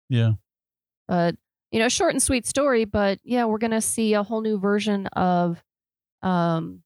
Yeah. 0.09 0.33
But 1.09 1.37
you 1.71 1.81
know, 1.81 1.89
short 1.89 2.13
and 2.13 2.23
sweet 2.23 2.47
story. 2.47 2.85
But 2.85 3.19
yeah, 3.25 3.45
we're 3.47 3.59
gonna 3.59 3.81
see 3.81 4.15
a 4.15 4.23
whole 4.23 4.41
new 4.41 4.59
version 4.59 5.07
of 5.09 5.63
um, 6.23 6.83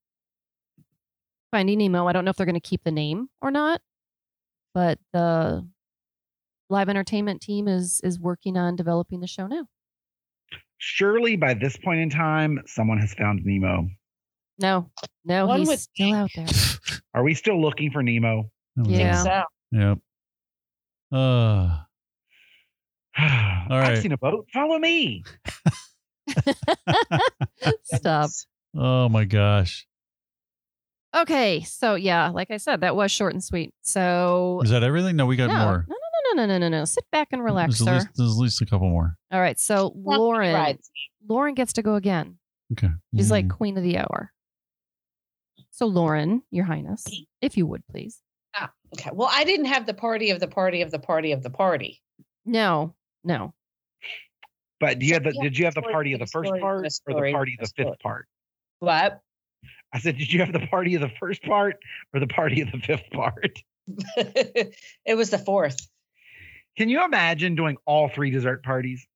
Finding 1.51 1.79
Nemo. 1.79 2.07
I 2.07 2.12
don't 2.12 2.25
know 2.25 2.31
if 2.31 2.37
they're 2.37 2.47
gonna 2.47 2.61
keep 2.61 2.85
the 2.85 2.91
name 2.91 3.29
or 3.41 3.51
not, 3.51 3.81
but 4.75 4.99
the 5.12 5.67
live 6.71 6.88
entertainment 6.88 7.41
team 7.41 7.69
is 7.69 8.01
is 8.03 8.19
working 8.19 8.57
on 8.57 8.77
developing 8.77 9.21
the 9.21 9.27
show 9.27 9.47
now. 9.47 9.67
Surely 10.79 11.37
by 11.37 11.55
this 11.55 11.77
point 11.77 12.01
in 12.01 12.09
time, 12.09 12.61
someone 12.67 12.99
has 12.99 13.12
found 13.14 13.45
Nemo. 13.45 13.88
No, 14.61 14.91
no, 15.25 15.47
One 15.47 15.61
he's 15.61 15.69
would 15.69 15.79
still 15.79 16.14
out 16.14 16.31
there. 16.35 16.47
Are 17.14 17.23
we 17.23 17.35
still 17.35 17.61
looking 17.61 17.91
for 17.91 18.03
Nemo? 18.03 18.51
Yeah. 18.85 19.21
it. 19.21 19.25
So, 19.25 19.43
Yep. 19.73 19.99
Uh, 21.12 21.16
All 23.18 23.79
right. 23.79 23.92
I've 23.92 24.03
seen 24.03 24.12
a 24.12 24.18
boat. 24.18 24.47
Follow 24.53 24.79
me. 24.79 25.25
Stop. 27.85 28.31
oh 28.77 29.09
my 29.09 29.25
gosh. 29.25 29.87
Okay, 31.16 31.62
so 31.62 31.94
yeah, 31.94 32.29
like 32.29 32.51
I 32.51 32.59
said, 32.59 32.83
that 32.83 32.94
was 32.94 33.11
short 33.11 33.33
and 33.33 33.42
sweet. 33.42 33.73
So 33.81 34.61
Is 34.62 34.71
that 34.71 34.83
everything? 34.83 35.16
No, 35.16 35.25
we 35.27 35.37
got 35.37 35.49
no, 35.49 35.55
more. 35.59 35.87
no, 35.88 35.97
no, 35.97 36.42
no, 36.42 36.47
no, 36.47 36.59
no, 36.59 36.68
no, 36.68 36.79
no. 36.81 36.85
Sit 36.85 37.05
back 37.11 37.29
and 37.33 37.42
relax, 37.42 37.79
there's, 37.79 37.87
sir. 37.87 37.92
At 37.92 37.97
least, 38.01 38.09
there's 38.16 38.31
at 38.33 38.37
least 38.37 38.62
a 38.62 38.66
couple 38.66 38.88
more. 38.90 39.16
All 39.33 39.40
right, 39.40 39.59
so 39.59 39.92
Not 39.97 40.18
Lauren, 40.18 40.55
rides. 40.55 40.90
Lauren 41.27 41.55
gets 41.55 41.73
to 41.75 41.83
go 41.83 41.94
again. 41.94 42.37
Okay. 42.73 42.90
She's 43.16 43.31
like 43.31 43.47
Mm. 43.47 43.51
queen 43.51 43.77
of 43.79 43.83
the 43.83 43.97
hour. 43.99 44.33
So, 45.71 45.87
Lauren, 45.87 46.42
your 46.51 46.66
highness, 46.66 47.05
if 47.40 47.57
you 47.57 47.66
would 47.66 47.83
please. 47.90 48.21
Okay. 48.94 49.11
Well, 49.12 49.29
I 49.31 49.44
didn't 49.44 49.66
have 49.66 49.87
the 49.87 49.94
party 49.94 50.31
of 50.31 50.40
the 50.40 50.48
party 50.48 50.83
of 50.83 50.90
the 50.90 50.98
party 50.98 51.33
of 51.33 51.42
the 51.42 51.51
party. 51.51 52.03
No, 52.44 52.94
no. 53.24 53.55
But 54.81 54.98
do 54.98 55.07
you 55.07 55.14
have 55.14 55.24
the, 55.24 55.33
Yeah, 55.35 55.42
did 55.42 55.59
you 55.59 55.64
have 55.64 55.74
the 55.74 55.83
party 55.83 56.12
of 56.12 56.20
the 56.20 56.27
story, 56.27 56.48
first 56.48 56.61
part 56.61 56.87
or 56.87 56.90
story, 56.90 57.31
the 57.31 57.37
party 57.37 57.55
of 57.55 57.61
the 57.61 57.66
story. 57.66 57.88
fifth 57.88 58.01
part? 58.01 58.27
What? 58.79 59.20
I 59.92 59.98
said, 59.98 60.18
did 60.18 60.33
you 60.33 60.40
have 60.40 60.53
the 60.53 60.66
party 60.66 60.94
of 60.94 61.01
the 61.01 61.11
first 61.20 61.42
part 61.42 61.77
or 62.14 62.20
the 62.20 62.27
party 62.27 62.61
of 62.61 62.70
the 62.70 62.79
fifth 62.79 63.11
part? 63.11 63.59
it 64.16 65.16
was 65.16 65.31
the 65.31 65.38
fourth. 65.38 65.77
Can 66.77 66.88
you 66.88 67.05
imagine 67.05 67.57
doing 67.57 67.77
all 67.87 68.09
three 68.09 68.31
dessert 68.31 68.62
parties? 68.62 69.07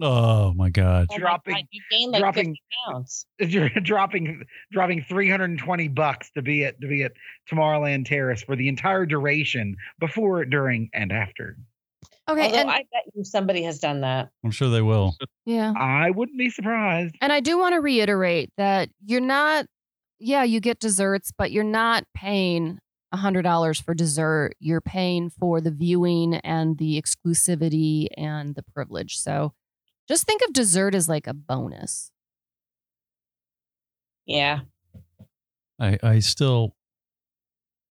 Oh 0.00 0.52
my 0.54 0.68
God. 0.68 1.06
My 1.10 1.16
Dropping- 1.18 1.54
God, 1.54 1.64
you 1.70 1.80
gained 1.90 2.12
like 2.12 2.20
dropping- 2.20 2.50
50 2.54 2.62
pounds. 2.92 3.26
You're 3.38 3.68
dropping 3.70 4.44
dropping 4.72 5.04
320 5.08 5.88
bucks 5.88 6.30
to 6.32 6.42
be 6.42 6.64
at 6.64 6.80
to 6.80 6.86
be 6.88 7.02
at 7.02 7.12
Tomorrowland 7.50 8.06
Terrace 8.06 8.42
for 8.42 8.56
the 8.56 8.68
entire 8.68 9.06
duration, 9.06 9.76
before, 9.98 10.44
during, 10.44 10.90
and 10.92 11.12
after. 11.12 11.56
Okay, 12.28 12.46
Although 12.46 12.56
and 12.58 12.70
I 12.70 12.78
bet 12.78 13.04
you 13.14 13.24
somebody 13.24 13.62
has 13.62 13.78
done 13.78 14.00
that. 14.02 14.28
I'm 14.44 14.50
sure 14.50 14.68
they 14.68 14.82
will. 14.82 15.14
yeah. 15.46 15.72
I 15.78 16.10
wouldn't 16.10 16.36
be 16.38 16.50
surprised. 16.50 17.14
And 17.20 17.32
I 17.32 17.40
do 17.40 17.56
want 17.58 17.74
to 17.74 17.80
reiterate 17.80 18.50
that 18.56 18.90
you're 19.04 19.20
not, 19.20 19.66
yeah, 20.18 20.42
you 20.42 20.58
get 20.60 20.80
desserts, 20.80 21.30
but 21.36 21.52
you're 21.52 21.62
not 21.64 22.04
paying 22.14 22.80
$100 23.14 23.82
for 23.82 23.94
dessert. 23.94 24.54
You're 24.58 24.80
paying 24.80 25.30
for 25.30 25.60
the 25.60 25.70
viewing 25.70 26.34
and 26.34 26.76
the 26.78 27.00
exclusivity 27.00 28.08
and 28.16 28.56
the 28.56 28.62
privilege. 28.74 29.18
So 29.18 29.52
just 30.08 30.24
think 30.26 30.42
of 30.46 30.52
dessert 30.52 30.94
as 30.94 31.08
like 31.08 31.26
a 31.26 31.34
bonus. 31.34 32.10
Yeah. 34.26 34.60
I, 35.80 35.98
I 36.02 36.18
still 36.20 36.74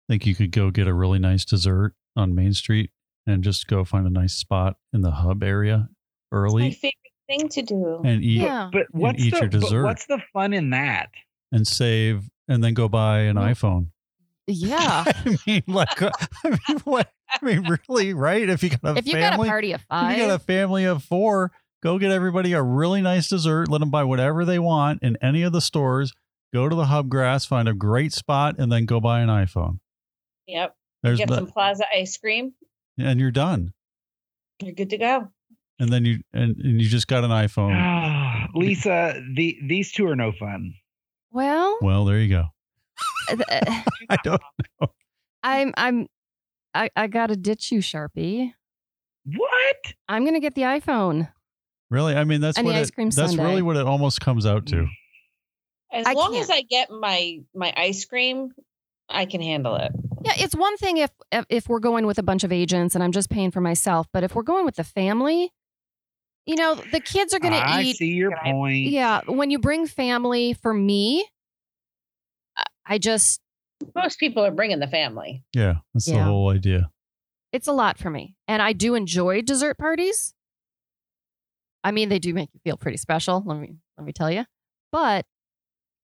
think 0.09 0.25
you 0.25 0.35
could 0.35 0.51
go 0.51 0.71
get 0.71 0.87
a 0.87 0.93
really 0.93 1.19
nice 1.19 1.45
dessert 1.45 1.93
on 2.15 2.35
Main 2.35 2.53
Street 2.53 2.91
and 3.27 3.43
just 3.43 3.67
go 3.67 3.83
find 3.83 4.05
a 4.07 4.09
nice 4.09 4.33
spot 4.33 4.77
in 4.93 5.01
the 5.01 5.11
hub 5.11 5.43
area 5.43 5.87
It's 5.89 6.31
my 6.31 6.37
early 6.37 6.71
favorite 6.71 6.93
thing 7.29 7.49
to 7.49 7.61
do. 7.61 8.01
and 8.03 8.23
eat 8.23 8.41
Yeah. 8.41 8.69
But 8.71 8.87
what's 8.91 9.19
eat 9.23 9.31
the 9.31 9.39
your 9.41 9.49
but 9.49 9.59
dessert. 9.61 9.83
what's 9.83 10.05
the 10.07 10.19
fun 10.33 10.53
in 10.53 10.71
that? 10.71 11.09
and 11.51 11.67
save 11.67 12.29
and 12.47 12.63
then 12.63 12.73
go 12.73 12.89
buy 12.89 13.19
an 13.21 13.35
Well, 13.35 13.45
iPhone. 13.45 13.87
Yeah. 14.47 15.03
I 15.07 15.37
mean, 15.45 15.63
like, 15.67 16.01
uh, 16.01 16.09
I 16.43 16.49
mean, 16.49 16.79
what? 16.83 17.09
I 17.29 17.45
mean, 17.45 17.77
really, 17.87 18.13
right? 18.13 18.49
If 18.49 18.63
you 18.63 18.69
got 18.71 18.79
a 18.83 18.97
if 18.99 19.05
you 19.07 19.13
got 19.13 19.35
a 19.39 19.43
party 19.45 19.71
of 19.71 19.81
five, 19.83 20.17
you 20.17 20.25
got 20.25 20.33
a 20.35 20.39
family 20.39 20.85
of 20.85 21.03
four, 21.03 21.51
go 21.83 21.99
get 21.99 22.11
everybody 22.11 22.53
a 22.53 22.61
really 22.63 23.01
nice 23.01 23.27
dessert. 23.27 23.67
Let 23.69 23.79
them 23.81 23.91
buy 23.91 24.03
whatever 24.05 24.45
they 24.45 24.57
want 24.57 25.03
in 25.03 25.17
any 25.21 25.43
of 25.43 25.51
the 25.51 25.61
stores. 25.61 26.13
Go 26.53 26.69
to 26.69 26.75
the 26.75 26.85
Hub 26.85 27.09
Grass, 27.09 27.45
find 27.45 27.67
a 27.67 27.73
great 27.73 28.13
spot, 28.13 28.55
and 28.57 28.71
then 28.71 28.85
go 28.85 28.99
buy 28.99 29.19
an 29.21 29.27
iPhone. 29.29 29.79
Yep. 30.47 30.75
There's 31.03 31.19
Get 31.19 31.27
the, 31.27 31.35
some 31.35 31.47
Plaza 31.47 31.83
ice 31.93 32.17
cream. 32.17 32.53
and 32.97 33.19
you're 33.19 33.31
done. 33.31 33.73
You're 34.61 34.73
good 34.73 34.91
to 34.91 34.97
go. 34.97 35.27
And 35.79 35.91
then 35.91 36.05
you 36.05 36.19
and, 36.31 36.55
and 36.57 36.79
you 36.81 36.87
just 36.87 37.07
got 37.07 37.23
an 37.25 37.31
iPhone. 37.31 38.47
Lisa, 38.55 39.21
the 39.35 39.57
these 39.67 39.91
two 39.91 40.07
are 40.07 40.15
no 40.15 40.31
fun. 40.31 40.73
well, 41.31 41.77
Well, 41.81 42.05
there 42.05 42.19
you 42.19 42.29
go. 42.29 42.45
uh, 43.29 43.35
I 44.09 44.17
don't. 44.23 44.41
know. 44.79 44.87
I'm, 45.41 45.73
I'm, 45.75 46.07
I, 46.73 46.89
I 46.95 47.07
got 47.07 47.27
to 47.27 47.35
ditch 47.35 47.71
you, 47.71 47.79
Sharpie. 47.79 48.53
What? 49.25 49.93
I'm 50.07 50.23
going 50.23 50.35
to 50.35 50.39
get 50.39 50.55
the 50.55 50.61
iPhone. 50.61 51.32
Really, 51.93 52.15
I 52.15 52.23
mean, 52.23 52.41
that's 52.41 52.57
And 52.57 52.65
the 52.67 52.71
what 52.71 52.79
ice 52.79 52.89
it, 52.89 52.95
cream 52.95 53.09
that's 53.11 53.31
sundae. 53.35 53.43
really 53.43 53.61
what 53.61 53.75
it 53.75 53.85
almost 53.85 54.19
comes 54.19 54.45
out 54.47 54.65
to. 54.67 54.87
As 55.91 56.07
I 56.07 56.13
long 56.13 56.31
can't. 56.31 56.43
as 56.43 56.49
I 56.49 56.61
get 56.63 56.89
my 56.89 57.39
my 57.53 57.71
ice 57.77 58.03
cream, 58.05 58.51
I 59.07 59.25
can 59.25 59.41
handle 59.41 59.75
it. 59.75 59.91
Yeah, 60.25 60.31
it's 60.37 60.55
one 60.55 60.75
thing 60.77 60.97
if 60.97 61.11
if- 61.31 61.45
if 61.49 61.69
we're 61.69 61.79
going 61.79 62.07
with 62.07 62.17
a 62.17 62.23
bunch 62.23 62.43
of 62.43 62.51
agents 62.51 62.95
and 62.95 63.03
I'm 63.03 63.11
just 63.11 63.29
paying 63.29 63.51
for 63.51 63.61
myself, 63.61 64.07
but 64.11 64.23
if 64.23 64.33
we're 64.33 64.41
going 64.41 64.65
with 64.65 64.75
the 64.75 64.83
family, 64.83 65.51
you 66.47 66.55
know, 66.55 66.73
the 66.75 66.99
kids 66.99 67.31
are 67.33 67.39
going 67.39 67.53
to 67.53 67.59
eat. 67.59 67.89
I 67.89 67.91
see 67.91 68.07
your 68.13 68.35
point. 68.43 68.87
Yeah, 68.87 69.21
when 69.27 69.51
you 69.51 69.59
bring 69.59 69.85
family, 69.85 70.53
for 70.53 70.73
me, 70.73 71.25
I- 72.57 72.63
I 72.85 72.97
just 72.97 73.39
Most 73.95 74.17
people 74.19 74.43
are 74.43 74.51
bringing 74.51 74.79
the 74.79 74.87
family. 74.87 75.43
Yeah, 75.53 75.75
that's 75.93 76.05
the 76.05 76.23
whole 76.23 76.49
idea. 76.49 76.89
it's 77.51 77.67
a 77.67 77.71
lot 77.73 77.99
for 77.99 78.09
me, 78.09 78.35
and 78.47 78.61
I 78.63 78.73
do 78.73 78.95
enjoy 78.95 79.41
dessert 79.43 79.77
parties, 79.77 80.33
I 81.83 81.91
mean, 81.91 82.09
they 82.09 82.19
do 82.19 82.33
make 82.33 82.49
you 82.53 82.59
feel 82.63 82.77
pretty 82.77 82.97
special. 82.97 83.43
Let 83.45 83.59
me 83.59 83.75
let 83.97 84.05
me 84.05 84.13
tell 84.13 84.31
you. 84.31 84.45
But 84.91 85.25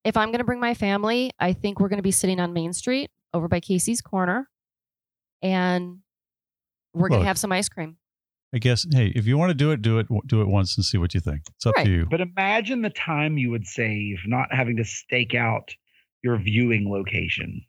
if 0.04 0.16
I'm 0.16 0.28
going 0.28 0.38
to 0.38 0.44
bring 0.44 0.60
my 0.60 0.74
family, 0.74 1.30
I 1.38 1.52
think 1.52 1.80
we're 1.80 1.88
going 1.88 1.98
to 1.98 2.02
be 2.02 2.10
sitting 2.10 2.40
on 2.40 2.52
Main 2.52 2.72
Street 2.72 3.10
over 3.32 3.48
by 3.48 3.60
Casey's 3.60 4.00
Corner, 4.00 4.48
and 5.42 5.98
we're 6.94 7.08
going 7.08 7.20
to 7.20 7.26
have 7.26 7.38
some 7.38 7.52
ice 7.52 7.68
cream. 7.68 7.96
I 8.52 8.58
guess. 8.58 8.84
Hey, 8.92 9.12
if 9.14 9.26
you 9.26 9.38
want 9.38 9.50
to 9.50 9.54
do 9.54 9.70
it, 9.70 9.80
do 9.80 9.98
it. 9.98 10.08
Do 10.26 10.40
it 10.42 10.48
once 10.48 10.76
and 10.76 10.84
see 10.84 10.98
what 10.98 11.14
you 11.14 11.20
think. 11.20 11.42
It's 11.56 11.66
up 11.66 11.76
Right. 11.76 11.86
to 11.86 11.90
you. 11.90 12.06
But 12.10 12.20
imagine 12.20 12.82
the 12.82 12.90
time 12.90 13.38
you 13.38 13.50
would 13.50 13.66
save 13.66 14.18
not 14.26 14.52
having 14.52 14.76
to 14.76 14.84
stake 14.84 15.34
out 15.34 15.74
your 16.22 16.36
viewing 16.36 16.90
location. 16.90 17.62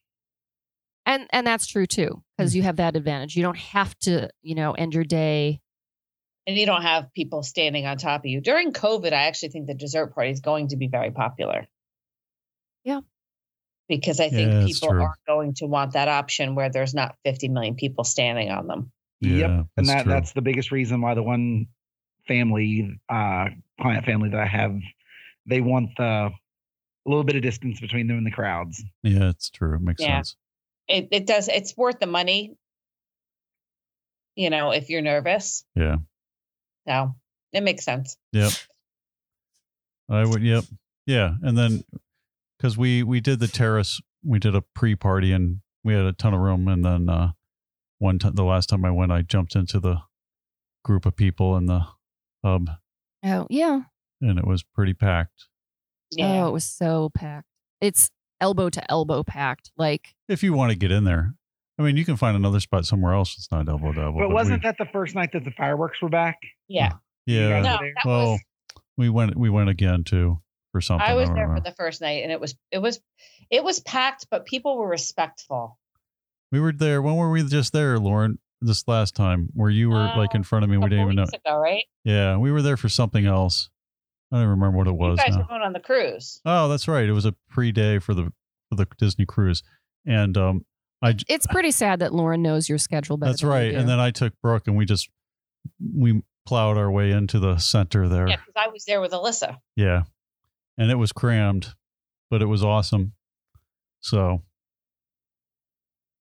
And 1.06 1.28
and 1.32 1.45
that's 1.45 1.67
true 1.67 1.86
too, 1.86 2.24
because 2.38 2.54
mm. 2.54 2.58
you 2.58 2.63
have 2.63 2.78
that 2.78 2.95
advantage. 2.95 3.36
You 3.36 3.43
don't 3.43 3.58
have 3.58 3.97
to, 4.00 4.30
you 4.41 4.56
know, 4.56 4.74
end 4.74 4.93
your 4.93 5.04
day. 5.04 5.62
And 6.47 6.58
you 6.58 6.65
don't 6.65 6.82
have 6.82 7.13
people 7.13 7.43
standing 7.43 7.86
on 7.86 7.97
top 7.97 8.21
of 8.21 8.25
you. 8.25 8.41
During 8.41 8.73
COVID, 8.73 9.13
I 9.13 9.23
actually 9.27 9.49
think 9.49 9.67
the 9.67 9.75
dessert 9.75 10.15
party 10.15 10.32
is 10.32 10.39
going 10.39 10.69
to 10.69 10.75
be 10.75 10.88
very 10.88 11.12
popular. 11.12 11.67
Yeah. 12.84 13.01
Because 13.88 14.19
I 14.19 14.30
think 14.30 14.51
Yeah, 14.51 14.65
people 14.65 14.89
true. 14.89 15.04
are 15.04 15.15
going 15.27 15.54
to 15.56 15.67
want 15.67 15.93
that 15.93 16.08
option 16.08 16.56
where 16.56 16.69
there's 16.71 16.93
not 16.95 17.15
50 17.25 17.49
million 17.49 17.75
people 17.75 18.04
standing 18.04 18.49
on 18.49 18.65
them. 18.67 18.91
Yeah, 19.19 19.36
yep. 19.38 19.49
And 19.49 19.67
that's 19.77 19.88
that 19.89 20.04
true. 20.04 20.13
that's 20.13 20.32
the 20.34 20.41
biggest 20.41 20.71
reason 20.71 20.99
why 21.01 21.13
the 21.13 21.21
one 21.21 21.67
family, 22.27 22.99
uh, 23.08 23.45
client 23.80 24.06
family 24.06 24.30
that 24.30 24.39
I 24.39 24.47
have, 24.47 24.80
they 25.45 25.62
want 25.62 25.89
the 25.97 26.32
a 27.06 27.10
little 27.10 27.23
bit 27.23 27.36
of 27.36 27.41
distance 27.43 27.80
between 27.80 28.08
them 28.08 28.17
and 28.17 28.25
the 28.25 28.32
crowds. 28.32 28.84
Yeah, 29.04 29.30
it's 29.30 29.49
true. 29.51 29.75
It 29.75 29.82
makes 29.82 30.01
Yeah. 30.01 30.17
sense. 30.17 30.36
It, 30.88 31.08
it 31.12 31.25
does, 31.27 31.47
it's 31.47 31.75
worth 31.77 31.99
the 31.99 32.08
money, 32.08 32.56
you 34.36 34.49
know, 34.49 34.71
if 34.71 34.89
you're 34.89 35.01
nervous. 35.01 35.63
Yeah. 35.75 35.97
So 36.88 37.15
it 37.54 37.63
makes 37.63 37.84
sense. 37.86 38.17
Yep. 38.34 38.52
I 40.10 40.26
would. 40.26 40.41
Yep. 40.44 40.65
Yeah, 41.06 41.34
and 41.41 41.58
then 41.58 41.84
because 42.58 42.78
we 42.78 43.04
we 43.04 43.22
did 43.22 43.39
the 43.39 43.48
terrace, 43.48 44.00
we 44.24 44.39
did 44.39 44.56
a 44.56 44.62
pre 44.76 44.96
party 44.96 45.32
and 45.32 45.62
we 45.84 45.94
had 45.94 46.06
a 46.06 46.13
ton 46.13 46.34
of 46.34 46.39
room, 46.39 46.67
and 46.67 46.84
then 46.86 47.10
uh 47.10 47.32
one 48.00 48.20
time 48.20 48.36
the 48.36 48.44
last 48.44 48.67
time 48.67 48.86
I 48.86 48.91
went, 48.91 49.12
I 49.12 49.22
jumped 49.22 49.56
into 49.56 49.80
the 49.80 49.98
group 50.84 51.06
of 51.06 51.15
people 51.15 51.56
in 51.58 51.65
the 51.67 51.86
hub, 52.44 52.70
Oh 53.24 53.48
yeah. 53.50 53.82
and 54.22 54.38
it 54.39 54.46
was 54.46 54.63
pretty 54.63 54.94
packed. 54.94 55.48
Yeah. 56.12 56.44
Oh, 56.44 56.50
it 56.50 56.52
was 56.52 56.65
so 56.65 57.10
packed. 57.13 57.48
It's 57.80 58.10
elbow 58.39 58.70
to 58.70 58.91
elbow 58.91 59.24
packed. 59.24 59.72
Like 59.78 60.10
If 60.28 60.44
you 60.44 60.54
want 60.54 60.72
to 60.72 60.78
get 60.78 60.91
in 60.91 61.04
there, 61.04 61.34
I 61.82 61.86
mean, 61.86 61.98
you 61.98 62.06
can 62.06 62.15
find 62.17 62.36
another 62.38 62.60
spot 62.60 62.86
somewhere 62.86 63.13
else. 63.13 63.36
It's 63.38 63.52
not 63.52 63.67
elbow 63.67 63.91
double. 63.94 64.02
elbow. 64.04 64.20
But 64.28 64.34
wasn't 64.34 64.63
that 64.63 64.76
the 64.78 64.86
first 64.86 65.15
night 65.15 65.32
that 65.34 65.44
the 65.44 65.52
fireworks 65.52 66.02
were 66.02 66.10
back? 66.10 66.38
yeah. 66.67 66.94
Yeah. 67.26 67.48
No, 67.50 67.56
were 67.58 67.62
there? 67.63 67.94
that 67.96 68.06
well, 68.06 68.32
was, 68.32 68.39
we 68.98 69.10
went. 69.10 69.36
We 69.38 69.50
went 69.50 69.70
again 69.70 70.04
too 70.04 70.41
for 70.72 70.82
something. 70.82 71.08
I 71.08 71.13
was 71.13 71.28
don't 71.30 71.36
there 71.36 71.56
for 71.56 71.62
the 71.62 71.74
first 71.78 72.02
night 72.02 72.24
and 72.24 72.32
it 72.32 72.39
was, 72.39 72.56
it 72.72 72.80
was, 72.80 73.00
it 73.50 73.63
was 73.63 73.80
packed, 73.80 74.28
but 74.32 74.46
people 74.46 74.78
were 74.78 74.88
respectful. 74.88 75.78
We 76.52 76.60
were 76.60 76.72
there. 76.72 77.02
When 77.02 77.15
were 77.15 77.30
we 77.32 77.44
just 77.44 77.74
there, 77.74 77.98
Lauren? 78.00 78.39
This 78.63 78.88
last 78.88 79.15
time, 79.15 79.50
where 79.54 79.72
you 79.72 79.89
were 79.89 80.12
like 80.15 80.36
in 80.36 80.41
Uh, 80.41 80.44
front 80.44 80.63
of 80.63 80.70
me, 80.70 80.78
we 80.78 80.84
didn't 80.88 81.02
even 81.06 81.15
know. 81.15 81.24
weeks 81.24 81.34
ago, 81.34 81.58
right? 81.58 81.84
Yeah, 82.04 82.38
we 82.38 82.52
were 82.52 82.62
there 82.62 82.78
for 82.78 82.89
something 82.89 83.26
else. 83.26 83.70
I 84.32 84.38
don't 84.39 84.50
remember 84.50 84.78
what 84.78 84.88
it 84.88 84.91
You 84.91 84.96
was. 84.98 85.20
guys 85.20 85.32
now. 85.32 85.39
were 85.39 85.48
going 85.48 85.62
on 85.62 85.74
the 85.74 85.80
cruise. 85.80 86.41
Oh, 86.46 86.70
that's 86.70 86.88
right. 86.88 87.08
It 87.10 87.12
was 87.12 87.26
a 87.26 87.34
pre-day 87.50 87.98
for 88.00 88.13
the 88.13 88.32
for 88.70 88.76
the 88.76 88.88
Disney 89.00 89.26
cruise, 89.26 89.63
and 90.06 90.38
um, 90.38 90.65
I 91.02 91.14
j- 91.14 91.26
it's 91.28 91.48
pretty 91.48 91.72
sad 91.72 92.00
that 92.00 92.14
Lauren 92.14 92.42
knows 92.42 92.70
your 92.70 92.78
schedule 92.78 93.18
better. 93.18 93.32
that's 93.32 93.42
than 93.42 93.50
right. 93.50 93.74
And 93.74 93.90
then 93.90 94.00
I 94.00 94.12
took 94.12 94.34
Brooke, 94.42 94.68
and 94.68 94.78
we 94.78 94.86
just 94.86 95.10
we 95.96 96.22
plowed 96.46 96.78
our 96.78 96.92
way 96.92 97.12
into 97.12 97.40
the 97.40 97.58
center 97.58 98.08
there. 98.08 98.28
Yeah, 98.28 98.38
because 98.38 98.54
I 98.56 98.68
was 98.68 98.86
there 98.86 99.02
with 99.02 99.12
Alyssa. 99.12 99.58
Yeah, 99.76 100.04
and 100.78 100.92
it 100.92 100.96
was 100.96 101.12
crammed, 101.12 101.74
but 102.30 102.42
it 102.42 102.46
was 102.48 102.64
awesome. 102.64 103.14
So 104.02 104.44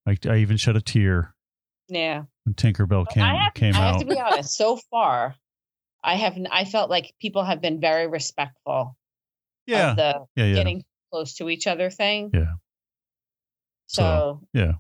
I 0.07 0.17
I 0.29 0.37
even 0.39 0.57
shed 0.57 0.77
a 0.77 0.81
tear 0.81 1.35
Yeah. 1.89 2.25
when 2.45 2.55
Tinkerbell 2.55 3.09
came 3.09 3.23
I 3.23 3.45
have, 3.45 3.55
came 3.55 3.75
I 3.75 3.79
have 3.79 4.01
to 4.01 4.07
be 4.07 4.19
honest. 4.19 4.57
So 4.57 4.79
far, 4.91 5.35
I 6.03 6.15
have. 6.17 6.39
I 6.51 6.65
felt 6.65 6.91
like 6.91 7.15
people 7.21 7.45
have 7.45 7.61
been 7.61 7.81
very 7.81 8.07
respectful 8.07 8.97
yeah, 9.67 9.91
of 9.91 9.97
the 9.97 10.25
yeah, 10.37 10.45
yeah. 10.47 10.55
getting 10.55 10.85
close 11.13 11.35
to 11.35 11.49
each 11.51 11.67
other 11.67 11.91
thing. 11.91 12.31
Yeah. 12.33 12.55
So, 13.93 14.41
yeah. 14.53 14.73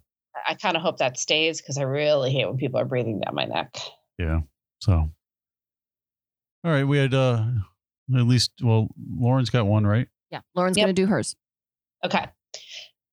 I 0.49 0.55
kind 0.55 0.77
of 0.77 0.83
hope 0.83 0.99
that 0.99 1.18
stays 1.18 1.61
because 1.61 1.79
I 1.79 1.83
really 1.83 2.33
hate 2.33 2.46
when 2.46 2.57
people 2.57 2.79
are 2.81 2.85
breathing 2.85 3.20
down 3.20 3.35
my 3.35 3.44
neck. 3.44 3.77
Yeah. 4.18 4.40
So, 4.81 4.92
all 4.92 5.11
right, 6.70 6.85
we 6.85 6.99
had 6.99 7.12
uh 7.14 7.44
at 8.16 8.27
least 8.27 8.53
well, 8.62 8.88
Lauren's 9.16 9.51
got 9.51 9.66
one 9.66 9.87
right. 9.87 10.09
yeah, 10.31 10.40
Lauren's 10.55 10.77
Yep. 10.77 10.85
gonna 10.85 10.92
do 10.92 11.07
hers. 11.07 11.35
Okay. 12.05 12.27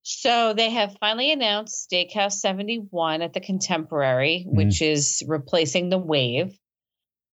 So 0.04 0.54
they 0.54 0.70
have 0.70 0.96
finally 1.02 1.32
announced 1.32 1.90
Steakhouse 1.92 2.34
71 2.34 3.22
at 3.22 3.34
the 3.34 3.40
Contemporary, 3.42 4.46
Mm-hmm. 4.48 4.56
which 4.58 4.82
is 4.82 5.22
replacing 5.28 5.90
the 5.90 5.98
Wave. 5.98 6.58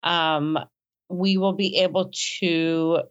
Um, 0.02 0.58
we 1.08 1.36
will 1.36 1.52
be 1.52 1.78
able 1.78 2.10
to 2.40 3.02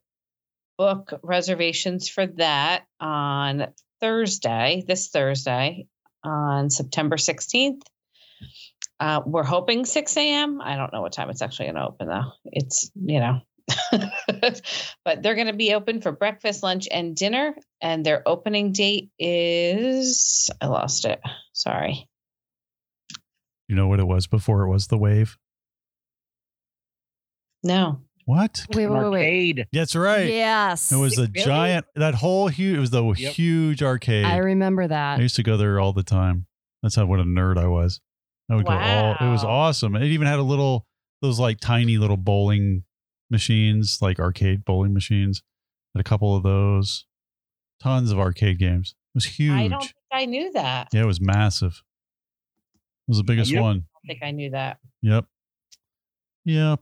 book 0.78 1.14
reservations 1.24 2.10
for 2.10 2.26
that 2.28 2.84
on 3.00 3.68
Thursday, 4.04 4.84
this 4.86 5.08
Thursday, 5.08 5.88
on 6.26 6.70
September 6.70 7.16
16th. 7.16 7.80
Uh, 9.00 9.22
we're 9.26 9.44
hoping 9.44 9.86
6 9.86 10.18
a.m. 10.18 10.60
I 10.62 10.76
don't 10.76 10.92
know 10.92 11.02
what 11.02 11.14
time 11.14 11.30
it's 11.30 11.42
actually 11.42 11.68
going 11.68 11.76
to 11.76 11.88
open, 11.88 12.10
though. 12.10 12.32
It's, 12.44 12.92
you 12.96 13.22
know, 13.22 13.40
but 15.06 15.24
they're 15.24 15.36
going 15.36 15.48
to 15.48 15.54
be 15.54 15.74
open 15.74 16.02
for 16.02 16.12
breakfast, 16.12 16.64
lunch, 16.64 16.90
and 16.92 17.16
dinner. 17.16 17.56
And 17.82 18.06
their 18.06 18.28
opening 18.28 18.74
date 18.74 19.10
is, 19.18 20.50
I 20.60 20.68
lost 20.68 21.06
it. 21.06 21.22
Sorry. 21.54 22.10
You 23.70 23.78
know 23.78 23.88
what 23.88 24.02
it 24.02 24.08
was 24.08 24.28
before 24.28 24.64
it 24.64 24.70
was 24.70 24.88
the 24.88 24.98
wave. 24.98 25.38
No. 27.64 28.02
What? 28.26 28.66
Wait, 28.74 28.84
An 28.86 28.92
wait, 28.94 29.00
wait, 29.04 29.10
wait. 29.12 29.20
arcade. 29.60 29.68
That's 29.74 29.96
right. 29.96 30.30
Yes, 30.30 30.92
It 30.92 30.96
was 30.98 31.18
a 31.18 31.24
Really? 31.24 31.44
giant 31.46 31.86
that 31.96 32.16
whole 32.16 32.48
huge. 32.48 32.78
It 32.78 32.80
was 32.80 32.92
the 32.92 33.04
Yep. 33.04 33.34
huge 33.34 33.84
arcade. 33.84 34.26
I 34.26 34.36
I, 34.36 34.38
remember 34.38 34.88
that. 34.88 35.20
I 35.20 35.22
used 35.22 35.36
to 35.36 35.44
go 35.44 35.58
there 35.58 35.80
all 35.80 35.92
the 35.94 36.04
time. 36.04 36.46
That's 36.82 36.96
how 36.96 37.06
what 37.06 37.20
a 37.20 37.24
nerd 37.24 37.58
I 37.58 37.68
was. 37.68 38.00
I 38.50 38.56
would 38.56 38.66
go 38.66 38.72
all. 38.74 39.16
It 39.20 39.32
was 39.32 39.44
awesome. 39.44 39.96
It 39.96 40.04
even 40.06 40.28
had 40.28 40.40
a 40.40 40.44
little 40.44 40.86
those 41.22 41.40
like 41.40 41.60
tiny 41.60 41.98
little 41.98 42.18
bowling 42.18 42.84
machines, 43.30 44.00
like 44.02 44.20
arcade 44.20 44.64
bowling 44.66 44.94
machines. 44.94 45.42
Had 45.96 46.02
a 46.02 46.04
couple 46.04 46.36
of 46.36 46.44
those. 46.44 47.06
Tons 47.82 48.12
of 48.12 48.20
arcade 48.20 48.60
games. 48.60 48.96
It 49.14 49.18
was 49.18 49.26
huge. 49.26 49.52
I 49.54 49.68
don't 49.68 49.82
think 49.82 49.94
I 50.12 50.26
knew 50.26 50.52
that. 50.54 50.88
Yeah, 50.94 51.02
it 51.04 51.06
was 51.06 51.20
massive. 51.22 51.82
It 53.08 53.10
was 53.12 53.18
the 53.18 53.24
biggest 53.24 53.52
Yep. 53.52 53.62
one. 53.62 53.72
I 53.72 53.80
don't 53.80 54.08
think 54.08 54.24
I 54.24 54.32
knew 54.32 54.50
that. 54.52 54.80
Yep. 55.02 55.26
Yep. 56.46 56.82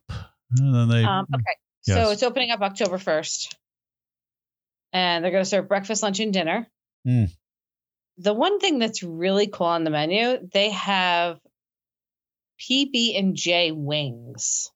And 0.59 0.75
then 0.75 0.89
they 0.89 1.03
Um, 1.03 1.25
okay. 1.33 1.55
So 1.83 2.11
it's 2.11 2.23
opening 2.23 2.51
up 2.51 2.61
October 2.61 2.97
1st. 2.97 3.55
And 4.93 5.23
they're 5.23 5.31
going 5.31 5.43
to 5.43 5.49
serve 5.49 5.67
breakfast, 5.67 6.03
lunch, 6.03 6.19
and 6.19 6.33
dinner. 6.33 6.67
Mm. 7.07 7.29
The 8.17 8.33
one 8.33 8.59
thing 8.59 8.77
that's 8.77 9.01
really 9.03 9.47
cool 9.47 9.67
on 9.67 9.83
the 9.83 9.89
menu, 9.89 10.37
they 10.53 10.69
have 10.71 11.39
PB 12.59 13.17
and 13.17 13.35
J 13.35 13.71
wings. 13.71 14.69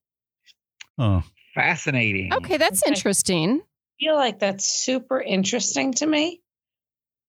oh 0.98 1.22
Fascinating. 1.54 2.32
okay, 2.34 2.56
that's 2.56 2.82
Okay. 2.82 2.90
interesting. 2.90 3.60
I 3.62 4.04
feel 4.04 4.14
like 4.16 4.38
that's 4.40 4.66
super 4.66 5.20
interesting 5.20 5.92
to 5.94 6.06
me. 6.06 6.40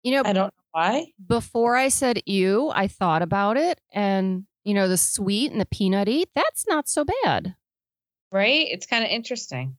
You 0.02 0.12
know, 0.12 0.22
I 0.24 0.32
don't 0.32 0.46
know 0.46 0.50
why. 0.72 1.06
before 1.28 1.76
I 1.76 1.88
said 1.88 2.20
ew, 2.26 2.70
I 2.74 2.86
thought 2.86 3.22
about 3.22 3.56
it, 3.56 3.80
and 3.92 4.44
you 4.62 4.72
know, 4.74 4.88
the 4.88 4.96
sweet 4.96 5.50
and 5.52 5.60
the 5.60 5.66
peanutty, 5.66 6.24
that's 6.34 6.66
not 6.68 6.88
so 6.88 7.04
bad. 7.24 7.54
Right? 8.34 8.66
It's 8.68 8.86
kind 8.86 9.04
of 9.04 9.10
interesting. 9.10 9.76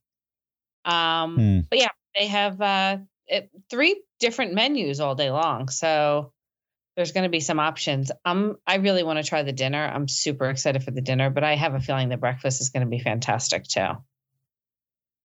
Um, 0.85 1.35
Hmm. 1.35 1.59
but 1.69 1.77
yeah, 1.79 1.89
they 2.17 2.27
have 2.27 2.61
uh 2.61 2.97
it, 3.27 3.49
three 3.69 4.01
different 4.19 4.53
menus 4.53 4.99
all 5.01 5.13
day 5.15 5.29
long. 5.29 5.67
So 5.69 6.31
there's 6.95 7.11
going 7.11 7.23
to 7.25 7.29
be 7.29 7.41
some 7.41 7.59
options. 7.59 8.11
Um, 8.23 8.55
I 8.65 8.75
really 8.75 9.03
want 9.03 9.17
to 9.19 9.23
try 9.27 9.43
the 9.43 9.51
dinner. 9.51 9.83
I'm 9.85 10.07
super 10.07 10.49
excited 10.49 10.83
for 10.83 10.91
the 10.91 11.01
dinner, 11.01 11.29
but 11.29 11.43
I 11.43 11.55
have 11.55 11.73
a 11.75 11.81
feeling 11.81 12.07
the 12.07 12.15
breakfast 12.17 12.61
is 12.61 12.69
going 12.69 12.85
to 12.85 12.89
be 12.89 12.99
fantastic 12.99 13.65
too. 13.67 13.89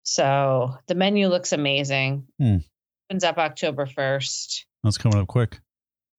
So 0.04 0.76
the 0.86 0.94
menu 0.94 1.26
looks 1.28 1.52
amazing. 1.52 2.26
Hmm. 2.38 2.58
Opens 3.10 3.24
up 3.24 3.38
October 3.38 3.86
1st. 3.86 4.64
that's 4.84 4.98
coming 4.98 5.18
up 5.18 5.26
quick. 5.26 5.58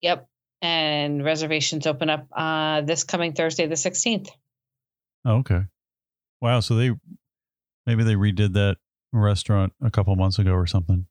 Yep. 0.02 0.28
And 0.62 1.24
reservations 1.24 1.86
open 1.88 2.10
up 2.10 2.28
uh, 2.36 2.82
this 2.82 3.04
coming 3.04 3.34
Thursday, 3.34 3.67
the 3.67 3.76
16th. 3.76 4.30
Oh, 5.26 5.38
okay. 5.38 5.62
Wow. 6.41 6.60
So 6.60 6.76
they 6.76 6.91
maybe 7.86 8.04
they 8.04 8.15
redid 8.15 8.54
that 8.54 8.78
restaurant 9.12 9.73
a 9.82 9.89
couple 9.91 10.15
months 10.15 10.39
ago 10.39 10.52
or 10.52 10.67
something. 10.67 11.08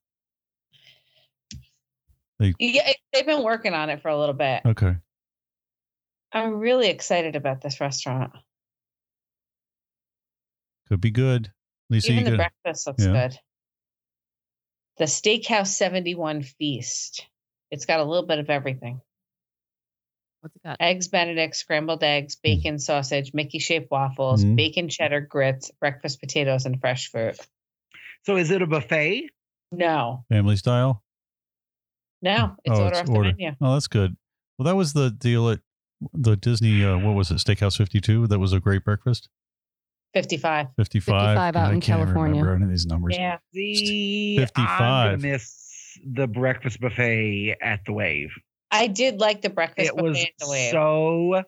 They, 2.38 2.54
Yeah, 2.58 2.92
they've 3.12 3.24
been 3.26 3.42
working 3.42 3.72
on 3.72 3.88
it 3.90 4.02
for 4.02 4.08
a 4.08 4.18
little 4.18 4.34
bit. 4.34 4.62
Okay. 4.66 4.96
I'm 6.32 6.58
really 6.58 6.88
excited 6.88 7.34
about 7.34 7.62
this 7.62 7.80
restaurant. 7.80 8.32
Could 10.88 11.00
be 11.00 11.10
good. 11.10 11.50
Lisa, 11.88 12.12
Even 12.12 12.18
you 12.18 12.24
the 12.24 12.30
get 12.36 12.52
breakfast 12.64 12.86
looks 12.86 13.04
Yeah. 13.04 13.12
good. 13.28 13.38
The 14.98 15.04
Steakhouse 15.04 15.68
71 15.68 16.42
Feast. 16.42 17.26
It's 17.70 17.86
got 17.86 18.00
a 18.00 18.04
little 18.04 18.26
bit 18.26 18.38
of 18.38 18.50
everything. 18.50 19.00
What's 20.46 20.56
it 20.56 20.62
got? 20.62 20.76
Eggs 20.80 21.08
Benedict, 21.08 21.56
scrambled 21.56 22.00
Hmm. 22.00 22.04
eggs, 22.04 22.36
bacon 22.36 22.78
sausage, 22.78 23.32
Mickey 23.34 23.58
shaped 23.58 23.90
waffles, 23.90 24.44
Mhm. 24.44 24.56
bacon 24.56 24.88
cheddar 24.88 25.20
grits, 25.20 25.70
breakfast 25.80 26.20
potatoes, 26.20 26.66
and 26.66 26.80
fresh 26.80 27.08
fruit. 27.10 27.36
So 28.24 28.36
is 28.36 28.50
it 28.50 28.62
a 28.62 28.66
buffet? 28.66 29.30
No, 29.72 30.24
family 30.28 30.56
style. 30.56 31.02
no, 32.22 32.56
it's 32.64 32.78
Oh, 32.78 32.82
order 32.84 32.88
it's 32.90 33.00
off 33.00 33.06
the 33.06 33.12
order. 33.12 33.28
menu. 33.36 33.52
Oh, 33.60 33.72
that's 33.74 33.88
good. 33.88 34.16
Well, 34.58 34.64
that 34.66 34.76
was 34.76 34.92
the 34.92 35.10
deal 35.10 35.50
at 35.50 35.60
the 36.12 36.36
Disney. 36.36 36.84
Uh, 36.84 36.98
what 36.98 37.14
was 37.14 37.30
it? 37.30 37.34
Steakhouse 37.38 37.76
Fifty 37.76 38.00
Two. 38.00 38.26
That 38.26 38.38
was 38.38 38.52
a 38.52 38.60
great 38.60 38.84
breakfast. 38.84 39.28
55. 40.14 40.68
Fifty 40.76 41.00
five. 41.00 41.36
55 41.36 41.56
out 41.56 41.74
in 41.74 41.80
California. 41.80 42.40
Remember 42.42 42.54
any 42.54 42.64
of 42.64 42.70
these 42.70 42.86
numbers? 42.86 43.16
Yeah. 43.18 43.38
The 43.52 44.36
I'm 44.38 44.46
55. 44.46 45.20
gonna 45.20 45.32
miss 45.32 45.98
the 46.06 46.26
breakfast 46.26 46.80
buffet 46.80 47.56
at 47.60 47.84
the 47.84 47.92
Wave. 47.92 48.30
I 48.76 48.86
did 48.86 49.20
like 49.20 49.42
the 49.42 49.50
breakfast 49.50 49.88
it 49.88 49.96
was 49.96 50.12
buffet 50.12 50.26
at 50.26 50.32
the 50.38 50.50
wave. 50.50 50.70
so 50.72 51.42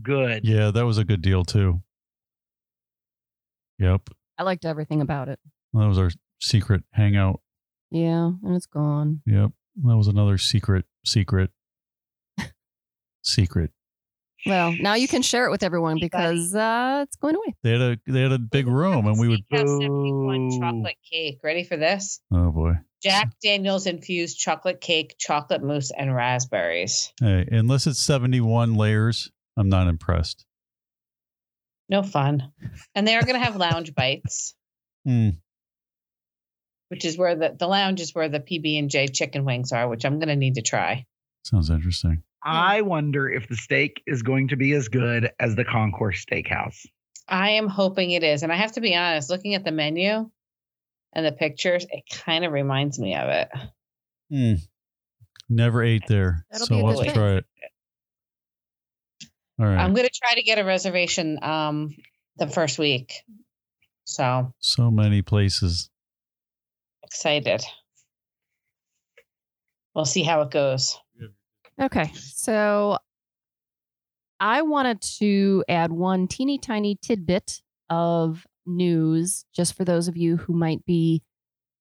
good. 0.00 0.44
Yeah, 0.44 0.70
that 0.70 0.84
was 0.84 0.98
a 0.98 1.04
good 1.04 1.22
deal 1.22 1.44
too. 1.44 1.82
Yep, 3.78 4.10
I 4.38 4.42
liked 4.44 4.64
everything 4.64 5.00
about 5.00 5.28
it. 5.28 5.38
that 5.72 5.86
was 5.86 5.98
our 5.98 6.10
secret 6.40 6.82
hangout. 6.92 7.40
Yeah, 7.90 8.30
and 8.42 8.54
it's 8.56 8.66
gone. 8.66 9.22
Yep, 9.26 9.50
that 9.84 9.96
was 9.96 10.06
another 10.08 10.38
secret, 10.38 10.84
secret, 11.04 11.50
secret. 13.22 13.70
Well, 14.44 14.72
now 14.72 14.94
you 14.94 15.06
can 15.06 15.22
share 15.22 15.46
it 15.46 15.50
with 15.50 15.62
everyone 15.62 15.98
because 16.00 16.54
uh, 16.54 17.04
it's 17.04 17.16
going 17.16 17.36
away. 17.36 17.54
They 17.62 17.72
had 17.72 17.80
a 17.80 17.96
they 18.06 18.22
had 18.22 18.32
a 18.32 18.38
big 18.38 18.66
room, 18.66 19.06
and 19.06 19.18
we 19.18 19.28
would. 19.28 19.40
Steakhouse 19.48 19.80
71 19.80 20.48
Boo. 20.48 20.58
chocolate 20.58 20.96
cake. 21.10 21.38
Ready 21.44 21.64
for 21.64 21.76
this? 21.76 22.20
Oh 22.32 22.50
boy. 22.50 22.72
Jack 23.02 23.32
Daniels 23.42 23.86
infused 23.86 24.38
chocolate 24.38 24.80
cake, 24.80 25.16
chocolate 25.18 25.62
mousse, 25.62 25.90
and 25.90 26.14
raspberries. 26.14 27.12
Hey, 27.20 27.46
unless 27.50 27.86
it's 27.86 27.98
seventy 27.98 28.40
one 28.40 28.74
layers, 28.74 29.30
I'm 29.56 29.68
not 29.68 29.88
impressed. 29.88 30.44
No 31.88 32.02
fun. 32.02 32.52
And 32.94 33.06
they 33.06 33.16
are 33.16 33.22
going 33.22 33.38
to 33.38 33.44
have 33.44 33.56
lounge 33.56 33.94
bites, 33.96 34.54
Hmm. 35.04 35.30
which 36.88 37.04
is 37.04 37.18
where 37.18 37.34
the 37.34 37.56
the 37.58 37.66
lounge 37.66 38.00
is 38.00 38.14
where 38.14 38.28
the 38.28 38.40
PB 38.40 38.78
and 38.78 38.88
J 38.90 39.08
chicken 39.08 39.44
wings 39.44 39.72
are, 39.72 39.88
which 39.88 40.04
I'm 40.04 40.18
going 40.18 40.28
to 40.28 40.36
need 40.36 40.54
to 40.54 40.62
try. 40.62 41.04
Sounds 41.44 41.70
interesting. 41.70 42.22
I 42.44 42.82
wonder 42.82 43.28
if 43.28 43.48
the 43.48 43.56
steak 43.56 44.02
is 44.06 44.22
going 44.22 44.48
to 44.48 44.56
be 44.56 44.72
as 44.72 44.88
good 44.88 45.30
as 45.40 45.54
the 45.56 45.64
Concourse 45.64 46.24
Steakhouse. 46.24 46.86
I 47.28 47.50
am 47.50 47.68
hoping 47.68 48.10
it 48.12 48.22
is, 48.24 48.42
and 48.42 48.52
I 48.52 48.56
have 48.56 48.72
to 48.72 48.80
be 48.80 48.94
honest. 48.94 49.28
Looking 49.30 49.54
at 49.54 49.64
the 49.64 49.70
menu 49.72 50.30
and 51.12 51.24
the 51.26 51.32
pictures, 51.32 51.86
it 51.90 52.04
kind 52.10 52.44
of 52.44 52.52
reminds 52.52 52.98
me 52.98 53.14
of 53.14 53.28
it. 53.28 53.48
Hmm. 54.30 54.54
Never 55.48 55.82
ate 55.82 56.04
there, 56.08 56.46
That'll 56.50 56.66
so 56.66 56.74
be 56.74 56.80
a 56.80 56.84
we'll 56.84 56.92
have 56.96 57.04
good 57.04 57.12
to 57.12 57.14
try 57.14 57.32
it. 57.36 57.44
All 59.60 59.66
right. 59.66 59.78
I'm 59.78 59.92
going 59.94 60.06
to 60.06 60.14
try 60.14 60.34
to 60.34 60.42
get 60.42 60.58
a 60.58 60.64
reservation 60.64 61.38
um 61.42 61.94
the 62.36 62.46
first 62.46 62.78
week. 62.78 63.14
So 64.04 64.52
so 64.58 64.90
many 64.90 65.22
places. 65.22 65.90
excited. 67.02 67.62
We'll 69.94 70.06
see 70.06 70.22
how 70.22 70.40
it 70.42 70.50
goes. 70.50 70.98
Okay, 71.80 72.10
so 72.14 72.98
I 74.40 74.62
wanted 74.62 75.00
to 75.18 75.64
add 75.68 75.92
one 75.92 76.28
teeny 76.28 76.58
tiny 76.58 76.96
tidbit 77.00 77.60
of 77.90 78.46
news 78.66 79.44
just 79.54 79.74
for 79.76 79.84
those 79.84 80.08
of 80.08 80.16
you 80.16 80.36
who 80.36 80.52
might 80.52 80.84
be 80.84 81.22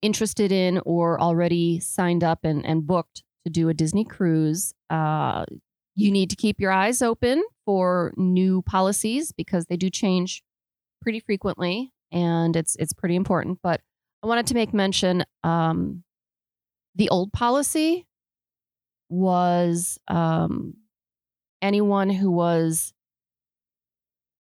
interested 0.01 0.51
in 0.51 0.81
or 0.85 1.19
already 1.21 1.79
signed 1.79 2.23
up 2.23 2.39
and, 2.43 2.65
and 2.65 2.87
booked 2.87 3.23
to 3.45 3.51
do 3.51 3.69
a 3.69 3.73
Disney 3.73 4.03
cruise. 4.03 4.73
Uh, 4.89 5.45
you 5.95 6.11
need 6.11 6.29
to 6.29 6.35
keep 6.35 6.59
your 6.59 6.71
eyes 6.71 7.01
open 7.01 7.43
for 7.65 8.13
new 8.17 8.61
policies 8.63 9.31
because 9.31 9.65
they 9.65 9.77
do 9.77 9.89
change 9.89 10.43
pretty 11.01 11.19
frequently 11.19 11.91
and 12.11 12.55
it's 12.55 12.75
it's 12.77 12.93
pretty 12.93 13.15
important. 13.15 13.59
But 13.61 13.81
I 14.23 14.27
wanted 14.27 14.47
to 14.47 14.53
make 14.53 14.73
mention 14.73 15.23
um, 15.43 16.03
the 16.95 17.09
old 17.09 17.31
policy 17.33 18.05
was 19.09 19.97
um, 20.07 20.75
anyone 21.61 22.09
who 22.09 22.31
was 22.31 22.93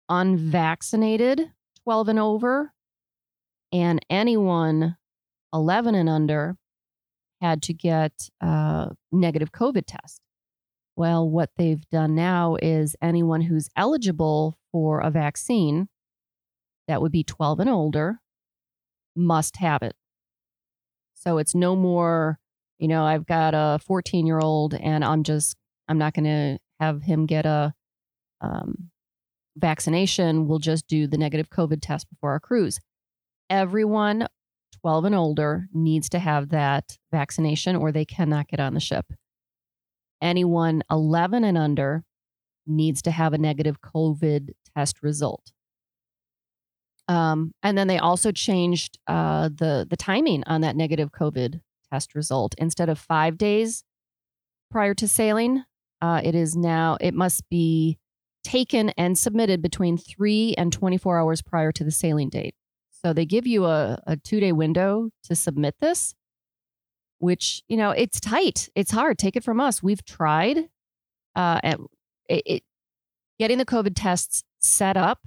unvaccinated, 0.10 1.52
12 1.90 2.10
and 2.10 2.20
over, 2.20 2.72
and 3.72 4.00
anyone 4.12 4.96
11 5.52 5.96
and 5.96 6.08
under 6.08 6.56
had 7.42 7.64
to 7.64 7.74
get 7.74 8.30
a 8.40 8.92
negative 9.12 9.52
COVID 9.52 9.86
test. 9.88 10.22
Well, 10.96 11.28
what 11.28 11.50
they've 11.58 11.84
done 11.90 12.14
now 12.14 12.58
is 12.62 12.96
anyone 13.02 13.42
who's 13.42 13.70
eligible 13.76 14.60
for 14.72 15.00
a 15.00 15.10
vaccine 15.10 15.90
that 16.88 17.02
would 17.02 17.12
be 17.12 17.24
12 17.24 17.62
and 17.62 17.70
older 17.72 18.20
must 19.16 19.58
have 19.58 19.82
it. 19.82 19.96
So 21.16 21.40
it's 21.40 21.56
no 21.56 21.76
more 21.76 22.38
you 22.78 22.88
know, 22.88 23.04
I've 23.04 23.26
got 23.26 23.56
a 23.56 23.80
14 23.84 24.28
year 24.28 24.40
old 24.40 24.76
and 24.76 25.04
I'm 25.04 25.24
just, 25.24 25.58
I'm 25.88 25.98
not 25.98 26.14
going 26.14 26.26
to 26.26 26.60
have 26.80 27.02
him 27.02 27.26
get 27.26 27.48
a 27.48 27.74
um, 28.42 28.92
vaccination. 29.60 30.48
We'll 30.48 30.60
just 30.60 30.88
do 30.88 31.08
the 31.08 31.18
negative 31.18 31.50
COVID 31.50 31.80
test 31.82 32.10
before 32.10 32.32
our 32.32 32.40
cruise. 32.40 32.80
Everyone 33.50 34.28
12 34.82 35.06
and 35.06 35.16
older 35.16 35.68
needs 35.74 36.10
to 36.10 36.20
have 36.20 36.50
that 36.50 36.98
vaccination 37.12 37.76
or 37.76 37.92
they 37.92 38.06
cannot 38.06 38.48
get 38.48 38.60
on 38.60 38.74
the 38.74 38.80
ship. 38.80 39.06
Anyone 40.22 40.84
11 40.90 41.44
and 41.44 41.58
under 41.58 42.04
needs 42.68 43.02
to 43.04 43.12
have 43.12 43.34
a 43.34 43.38
negative 43.38 43.82
COVID 43.82 44.50
test 44.76 45.02
result. 45.02 45.52
Um, 47.08 47.54
and 47.64 47.78
then 47.78 47.88
they 47.88 47.98
also 47.98 48.32
changed 48.32 49.00
uh, 49.08 49.50
the 49.50 49.88
the 49.90 49.98
timing 49.98 50.44
on 50.46 50.62
that 50.62 50.76
negative 50.76 51.12
COVID 51.12 51.62
test 51.92 52.14
result. 52.14 52.54
Instead 52.60 52.88
of 52.88 53.00
five 53.00 53.38
days 53.38 53.84
prior 54.70 54.94
to 54.94 55.08
sailing, 55.08 55.64
uh, 56.02 56.22
it 56.24 56.36
is 56.36 56.56
now, 56.56 56.98
it 57.02 57.14
must 57.14 57.48
be 57.50 57.98
taken 58.44 58.90
and 58.92 59.18
submitted 59.18 59.62
between 59.62 59.98
three 59.98 60.56
and 60.58 60.72
24 60.72 61.20
hours 61.20 61.42
prior 61.42 61.72
to 61.72 61.84
the 61.84 61.92
sailing 61.92 62.30
date. 62.30 62.56
So 62.90 63.14
they 63.14 63.26
give 63.26 63.48
you 63.48 63.66
a, 63.66 64.02
a 64.06 64.18
two 64.18 64.40
day 64.40 64.52
window 64.52 65.10
to 65.24 65.36
submit 65.36 65.76
this, 65.80 66.16
which, 67.20 67.64
you 67.68 67.78
know, 67.78 67.92
it's 67.92 68.20
tight. 68.20 68.70
It's 68.76 68.92
hard. 68.92 69.18
Take 69.18 69.36
it 69.36 69.44
from 69.44 69.60
us. 69.60 69.82
We've 69.82 70.04
tried 70.04 70.70
uh, 71.36 71.60
at, 71.64 71.80
it, 72.28 72.44
it, 72.46 72.64
getting 73.40 73.58
the 73.58 73.66
COVID 73.66 73.94
tests 73.96 74.44
set 74.60 74.98
up 74.98 75.20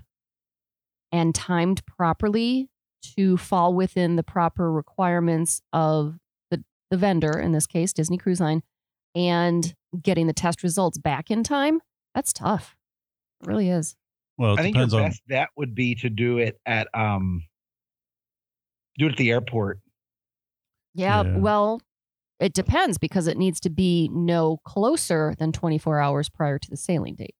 and 1.11 1.35
timed 1.35 1.85
properly 1.87 2.69
to 3.17 3.37
fall 3.37 3.75
within 3.75 4.17
the 4.17 4.23
proper 4.23 4.71
requirements 4.71 5.61
of 5.73 6.19
the, 6.51 6.63
the 6.91 6.97
vendor, 6.97 7.39
in 7.39 7.53
this 7.53 7.67
case, 7.67 7.93
Disney 7.93 8.19
Cruise 8.19 8.41
Line, 8.41 8.63
and 9.15 9.75
getting 10.01 10.27
the 10.27 10.33
test 10.33 10.63
results 10.63 10.99
back 10.99 11.31
in 11.31 11.43
time, 11.43 11.81
that's 12.15 12.33
tough. 12.33 12.77
It 13.43 13.47
really 13.49 13.69
is. 13.71 13.97
Well, 14.39 14.55
it 14.55 14.61
I 14.61 14.63
think 14.63 14.77
your 14.77 14.85
on. 14.85 14.91
best 14.91 15.23
bet 15.27 15.49
would 15.57 15.75
be 15.75 15.95
to 15.97 16.09
do 16.11 16.39
it 16.39 16.59
at 16.67 16.89
um 16.95 17.45
do 18.99 19.07
it 19.07 19.13
at 19.13 19.17
the 19.19 19.31
airport. 19.31 19.81
Yeah, 20.95 21.23
Yeah. 21.23 21.37
well, 21.39 21.81
it 22.41 22.53
depends 22.53 22.99
because 22.99 23.27
it 23.27 23.39
needs 23.39 23.61
to 23.61 23.71
be 23.71 24.09
no 24.13 24.59
closer 24.65 25.35
than 25.39 25.53
24 25.53 26.01
hours 26.01 26.29
prior 26.29 26.59
to 26.59 26.71
the 26.71 26.77
sailing 26.77 27.15
date. 27.15 27.35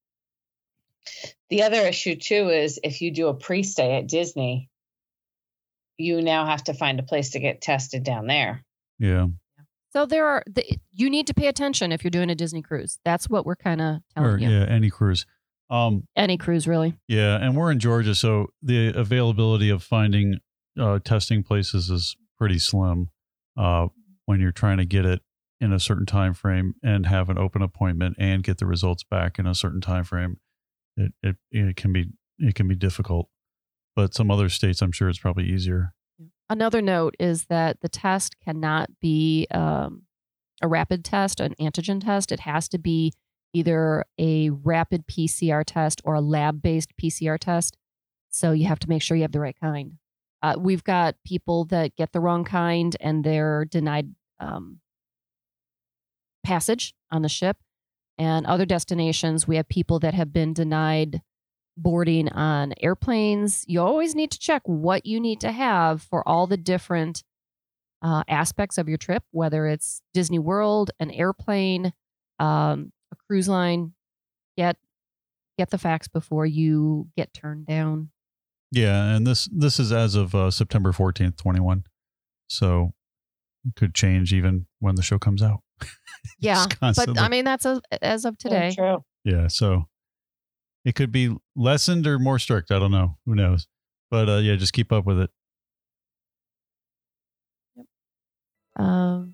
The 1.51 1.63
other 1.65 1.81
issue 1.83 2.15
too 2.17 2.49
is 2.49 2.79
if 2.83 3.01
you 3.03 3.11
do 3.13 3.29
a 3.29 3.35
pre-stay 3.35 3.97
at 3.99 4.07
Disney, 4.09 4.71
you 5.99 6.23
now 6.23 6.47
have 6.47 6.65
to 6.65 6.75
find 6.75 6.99
a 7.01 7.03
place 7.03 7.31
to 7.31 7.41
get 7.41 7.61
tested 7.61 8.05
down 8.05 8.27
there. 8.27 8.65
Yeah. 8.99 9.27
So 9.93 10.07
there 10.07 10.27
are 10.27 10.43
the, 10.47 10.65
you 10.95 11.11
need 11.11 11.27
to 11.27 11.35
pay 11.35 11.49
attention 11.49 11.93
if 11.93 12.03
you're 12.03 12.11
doing 12.11 12.31
a 12.31 12.35
Disney 12.35 12.63
cruise. 12.63 12.99
That's 13.05 13.29
what 13.29 13.45
we're 13.45 13.57
kind 13.57 13.81
of 13.83 13.97
telling 14.15 14.31
Or 14.31 14.39
you. 14.39 14.49
yeah, 14.49 14.65
any 14.65 14.89
cruise. 14.89 15.27
Um, 15.73 16.07
Any 16.15 16.37
cruise, 16.37 16.69
really. 16.69 16.95
yeah, 17.09 17.37
and 17.37 17.57
we're 17.57 17.71
in 17.71 17.79
Georgia, 17.79 18.15
so 18.15 18.49
the 18.63 18.89
availability 18.89 19.71
of 19.71 19.83
finding 19.83 20.37
uh, 20.79 20.99
testing 21.03 21.43
places 21.43 21.89
is 21.89 22.15
pretty 22.39 22.59
slim 22.59 23.09
uh, 23.57 23.87
when 24.27 24.39
you're 24.39 24.53
trying 24.53 24.77
to 24.77 24.85
get 24.85 25.07
it 25.07 25.21
in 25.61 25.73
a 25.73 25.81
certain 25.81 26.05
time 26.05 26.35
frame 26.35 26.75
and 26.83 27.07
have 27.07 27.31
an 27.31 27.39
open 27.39 27.63
appointment 27.63 28.17
and 28.19 28.43
get 28.43 28.59
the 28.59 28.67
results 28.67 29.03
back 29.05 29.39
in 29.39 29.47
a 29.47 29.55
certain 29.55 29.81
time 29.81 30.05
frame. 30.05 30.37
It 30.97 31.13
it, 31.23 31.37
it 31.51 31.77
can 31.77 31.93
be 31.93 32.11
it 32.39 32.55
can 32.55 32.69
be 32.69 32.75
difficult, 32.75 33.29
but 33.97 34.13
some 34.13 34.31
other 34.31 34.51
states, 34.51 34.83
I'm 34.83 34.93
sure, 34.93 35.09
it's 35.09 35.19
probably 35.19 35.45
easier. 35.45 35.95
Another 36.51 36.83
note 36.83 37.15
is 37.19 37.47
that 37.47 37.81
the 37.81 37.89
test 37.89 38.37
cannot 38.45 38.91
be 39.01 39.47
um, 39.53 40.03
a 40.61 40.69
rapid 40.69 41.03
test, 41.03 41.41
an 41.41 41.55
antigen 41.59 42.05
test. 42.05 42.31
It 42.31 42.41
has 42.41 42.69
to 42.69 42.79
be 42.79 43.15
either 43.53 44.05
a 44.19 44.51
rapid 44.51 45.07
PCR 45.07 45.63
test 45.67 46.01
or 46.05 46.15
a 46.15 46.21
lab 46.21 46.63
based 46.63 46.91
PCR 47.01 47.39
test. 47.39 47.77
So 48.31 48.53
you 48.53 48.67
have 48.67 48.79
to 48.81 48.89
make 48.89 49.03
sure 49.03 49.17
you 49.17 49.23
have 49.23 49.33
the 49.33 49.41
right 49.41 49.57
kind. 49.61 49.99
Uh, 50.43 50.57
we've 50.59 50.83
got 50.83 51.17
people 51.25 51.65
that 51.67 51.95
get 51.97 52.13
the 52.13 52.21
wrong 52.21 52.45
kind 52.45 52.97
and 53.01 53.23
they're 53.23 53.65
denied 53.65 54.15
um, 54.41 54.81
passage 56.45 56.95
on 57.11 57.23
the 57.23 57.29
ship. 57.29 57.59
And 58.19 58.47
other 58.47 58.67
destinations, 58.67 59.47
we 59.47 59.57
have 59.57 59.69
people 59.69 59.99
that 60.01 60.15
have 60.15 60.33
been 60.33 60.53
denied 60.53 61.23
boarding 61.77 62.29
on 62.29 62.75
airplanes. 62.81 63.65
You 63.67 63.81
always 63.81 64.15
need 64.15 64.31
to 64.33 64.39
check 64.39 64.63
what 64.65 65.07
you 65.07 65.21
need 65.21 65.41
to 65.41 65.53
have 65.53 66.03
for 66.03 66.27
all 66.29 66.47
the 66.47 66.57
different 66.57 67.23
uh, 68.03 68.25
aspects 68.29 68.79
of 68.79 68.89
your 68.89 68.99
trip, 68.99 69.23
whether 69.31 69.67
it's 69.67 70.03
Disney 70.13 70.39
World, 70.39 70.91
an 70.99 71.11
airplane, 71.11 71.93
um, 72.39 72.93
a 73.13 73.17
cruise 73.27 73.49
line. 73.49 73.93
Get 74.57 74.77
get 75.59 75.71
the 75.71 75.79
facts 75.79 76.09
before 76.09 76.47
you 76.47 77.09
get 77.17 77.33
turned 77.33 77.67
down. 77.67 78.11
Yeah, 78.71 79.15
and 79.15 79.27
this 79.27 79.49
this 79.53 79.79
is 79.79 79.93
as 79.93 80.15
of 80.15 80.35
uh, 80.35 80.51
September 80.51 80.93
fourteenth, 80.93 81.37
twenty 81.37 81.61
one. 81.61 81.85
So 82.49 82.93
it 83.65 83.77
could 83.77 83.95
change 83.95 84.33
even 84.33 84.67
when 84.81 84.97
the 84.97 85.03
show 85.03 85.19
comes 85.19 85.43
out. 85.43 85.61
Yeah, 86.39 86.67
but. 86.81 87.19
I 87.19 87.29
mean 87.29 87.45
that's 87.45 87.65
a, 87.65 87.81
as 88.01 88.25
of 88.25 88.39
today. 88.39 88.71
True. 88.77 89.05
yeah, 89.25 89.49
so 89.49 89.89
it 90.85 90.95
could 90.95 91.11
be 91.11 91.35
lessened 91.57 92.07
or 92.07 92.21
more 92.21 92.39
strict. 92.39 92.71
I 92.71 92.79
don't 92.79 92.93
know. 92.93 93.17
Who 93.27 93.35
knows? 93.35 93.67
But 94.09 94.29
uh, 94.29 94.37
yeah, 94.37 94.55
just 94.55 94.73
keep 94.73 94.93
up 94.93 95.05
with 95.05 95.19
it. 95.19 95.31
Yep. 97.77 97.87
Um, 98.77 98.87
yeah, 98.87 99.32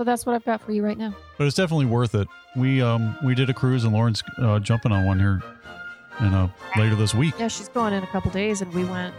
so 0.00 0.04
that's 0.04 0.24
what 0.24 0.34
I've 0.34 0.44
got 0.46 0.62
for 0.62 0.72
you 0.72 0.82
right 0.82 0.96
now. 0.96 1.14
But 1.36 1.46
it's 1.46 1.56
definitely 1.56 1.84
worth 1.84 2.14
it. 2.14 2.26
We 2.56 2.80
um 2.80 3.18
we 3.22 3.34
did 3.34 3.50
a 3.50 3.52
cruise 3.52 3.84
and 3.84 3.92
Lauren's 3.92 4.22
uh, 4.38 4.58
jumping 4.58 4.92
on 4.92 5.04
one 5.04 5.18
here, 5.20 5.42
and 6.20 6.34
uh 6.34 6.48
later 6.78 6.94
this 6.94 7.14
week. 7.14 7.34
Yeah, 7.38 7.48
she's 7.48 7.68
going 7.68 7.92
in 7.92 8.02
a 8.02 8.06
couple 8.06 8.30
days, 8.30 8.62
and 8.62 8.72
we 8.72 8.84
went 8.86 9.14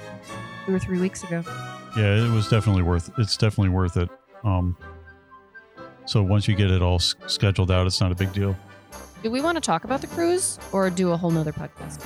two 0.65 0.73
or 0.73 0.79
three 0.79 0.99
weeks 0.99 1.23
ago. 1.23 1.43
Yeah, 1.95 2.25
it 2.25 2.31
was 2.33 2.49
definitely 2.49 2.81
worth. 2.81 3.11
It's 3.19 3.37
definitely 3.37 3.69
worth 3.69 3.95
it. 3.95 4.09
Um, 4.43 4.75
so 6.07 6.23
once 6.23 6.47
you 6.47 6.55
get 6.55 6.71
it 6.71 6.81
all 6.81 6.95
s- 6.95 7.13
scheduled 7.27 7.69
out, 7.69 7.85
it's 7.85 8.01
not 8.01 8.11
a 8.11 8.15
big 8.15 8.33
deal. 8.33 8.55
Do 9.21 9.29
we 9.29 9.39
want 9.39 9.57
to 9.57 9.61
talk 9.61 9.83
about 9.83 10.01
the 10.01 10.07
cruise 10.07 10.57
or 10.71 10.89
do 10.89 11.11
a 11.11 11.17
whole 11.17 11.29
nother 11.29 11.51
podcast? 11.53 12.03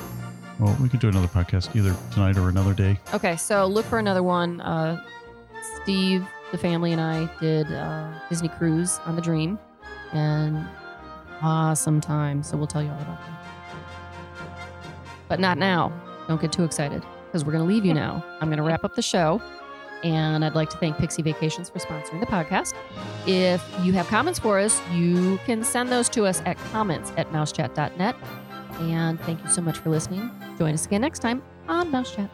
Well, 0.59 0.75
we 0.81 0.89
could 0.89 0.99
do 0.99 1.07
another 1.07 1.27
podcast 1.29 1.73
either 1.77 1.95
tonight 2.11 2.35
or 2.35 2.49
another 2.49 2.73
day. 2.73 2.99
Okay, 3.13 3.37
so 3.37 3.67
look 3.67 3.85
for 3.85 3.99
another 3.99 4.21
one. 4.21 4.59
Uh, 4.59 5.01
Steve, 5.81 6.27
the 6.51 6.57
family, 6.57 6.91
and 6.91 7.01
I 7.01 7.29
did 7.39 7.71
uh, 7.71 8.11
Disney 8.29 8.49
Cruise 8.49 8.99
on 9.05 9.15
the 9.15 9.21
Dream, 9.21 9.59
and 10.13 10.65
awesome 11.41 12.01
time. 12.01 12.43
So 12.43 12.57
we'll 12.57 12.67
tell 12.67 12.83
you 12.83 12.89
all 12.89 13.01
about 13.01 13.19
that. 13.19 13.47
But 15.27 15.39
not 15.39 15.57
now. 15.57 15.91
Don't 16.27 16.41
get 16.41 16.51
too 16.51 16.63
excited 16.63 17.03
because 17.25 17.45
we're 17.45 17.51
going 17.51 17.67
to 17.67 17.71
leave 17.71 17.85
you 17.85 17.93
now. 17.93 18.23
I'm 18.41 18.47
going 18.47 18.57
to 18.57 18.63
wrap 18.63 18.83
up 18.83 18.95
the 18.95 19.01
show, 19.01 19.41
and 20.03 20.45
I'd 20.45 20.55
like 20.55 20.69
to 20.71 20.77
thank 20.77 20.97
Pixie 20.97 21.21
Vacations 21.21 21.69
for 21.69 21.79
sponsoring 21.79 22.19
the 22.19 22.27
podcast. 22.27 22.73
If 23.27 23.63
you 23.83 23.93
have 23.93 24.07
comments 24.07 24.39
for 24.39 24.59
us, 24.59 24.81
you 24.91 25.39
can 25.45 25.63
send 25.63 25.91
those 25.91 26.09
to 26.09 26.25
us 26.25 26.41
at 26.45 26.57
comments 26.71 27.11
at 27.17 27.31
mousechat.net. 27.31 28.15
And 28.79 29.19
thank 29.21 29.41
you 29.41 29.49
so 29.49 29.61
much 29.61 29.77
for 29.77 29.89
listening. 29.89 30.29
Join 30.57 30.73
us 30.73 30.85
again 30.85 31.01
next 31.01 31.19
time 31.19 31.41
on 31.67 31.91
Mouse 31.91 32.13
Chat. 32.13 32.29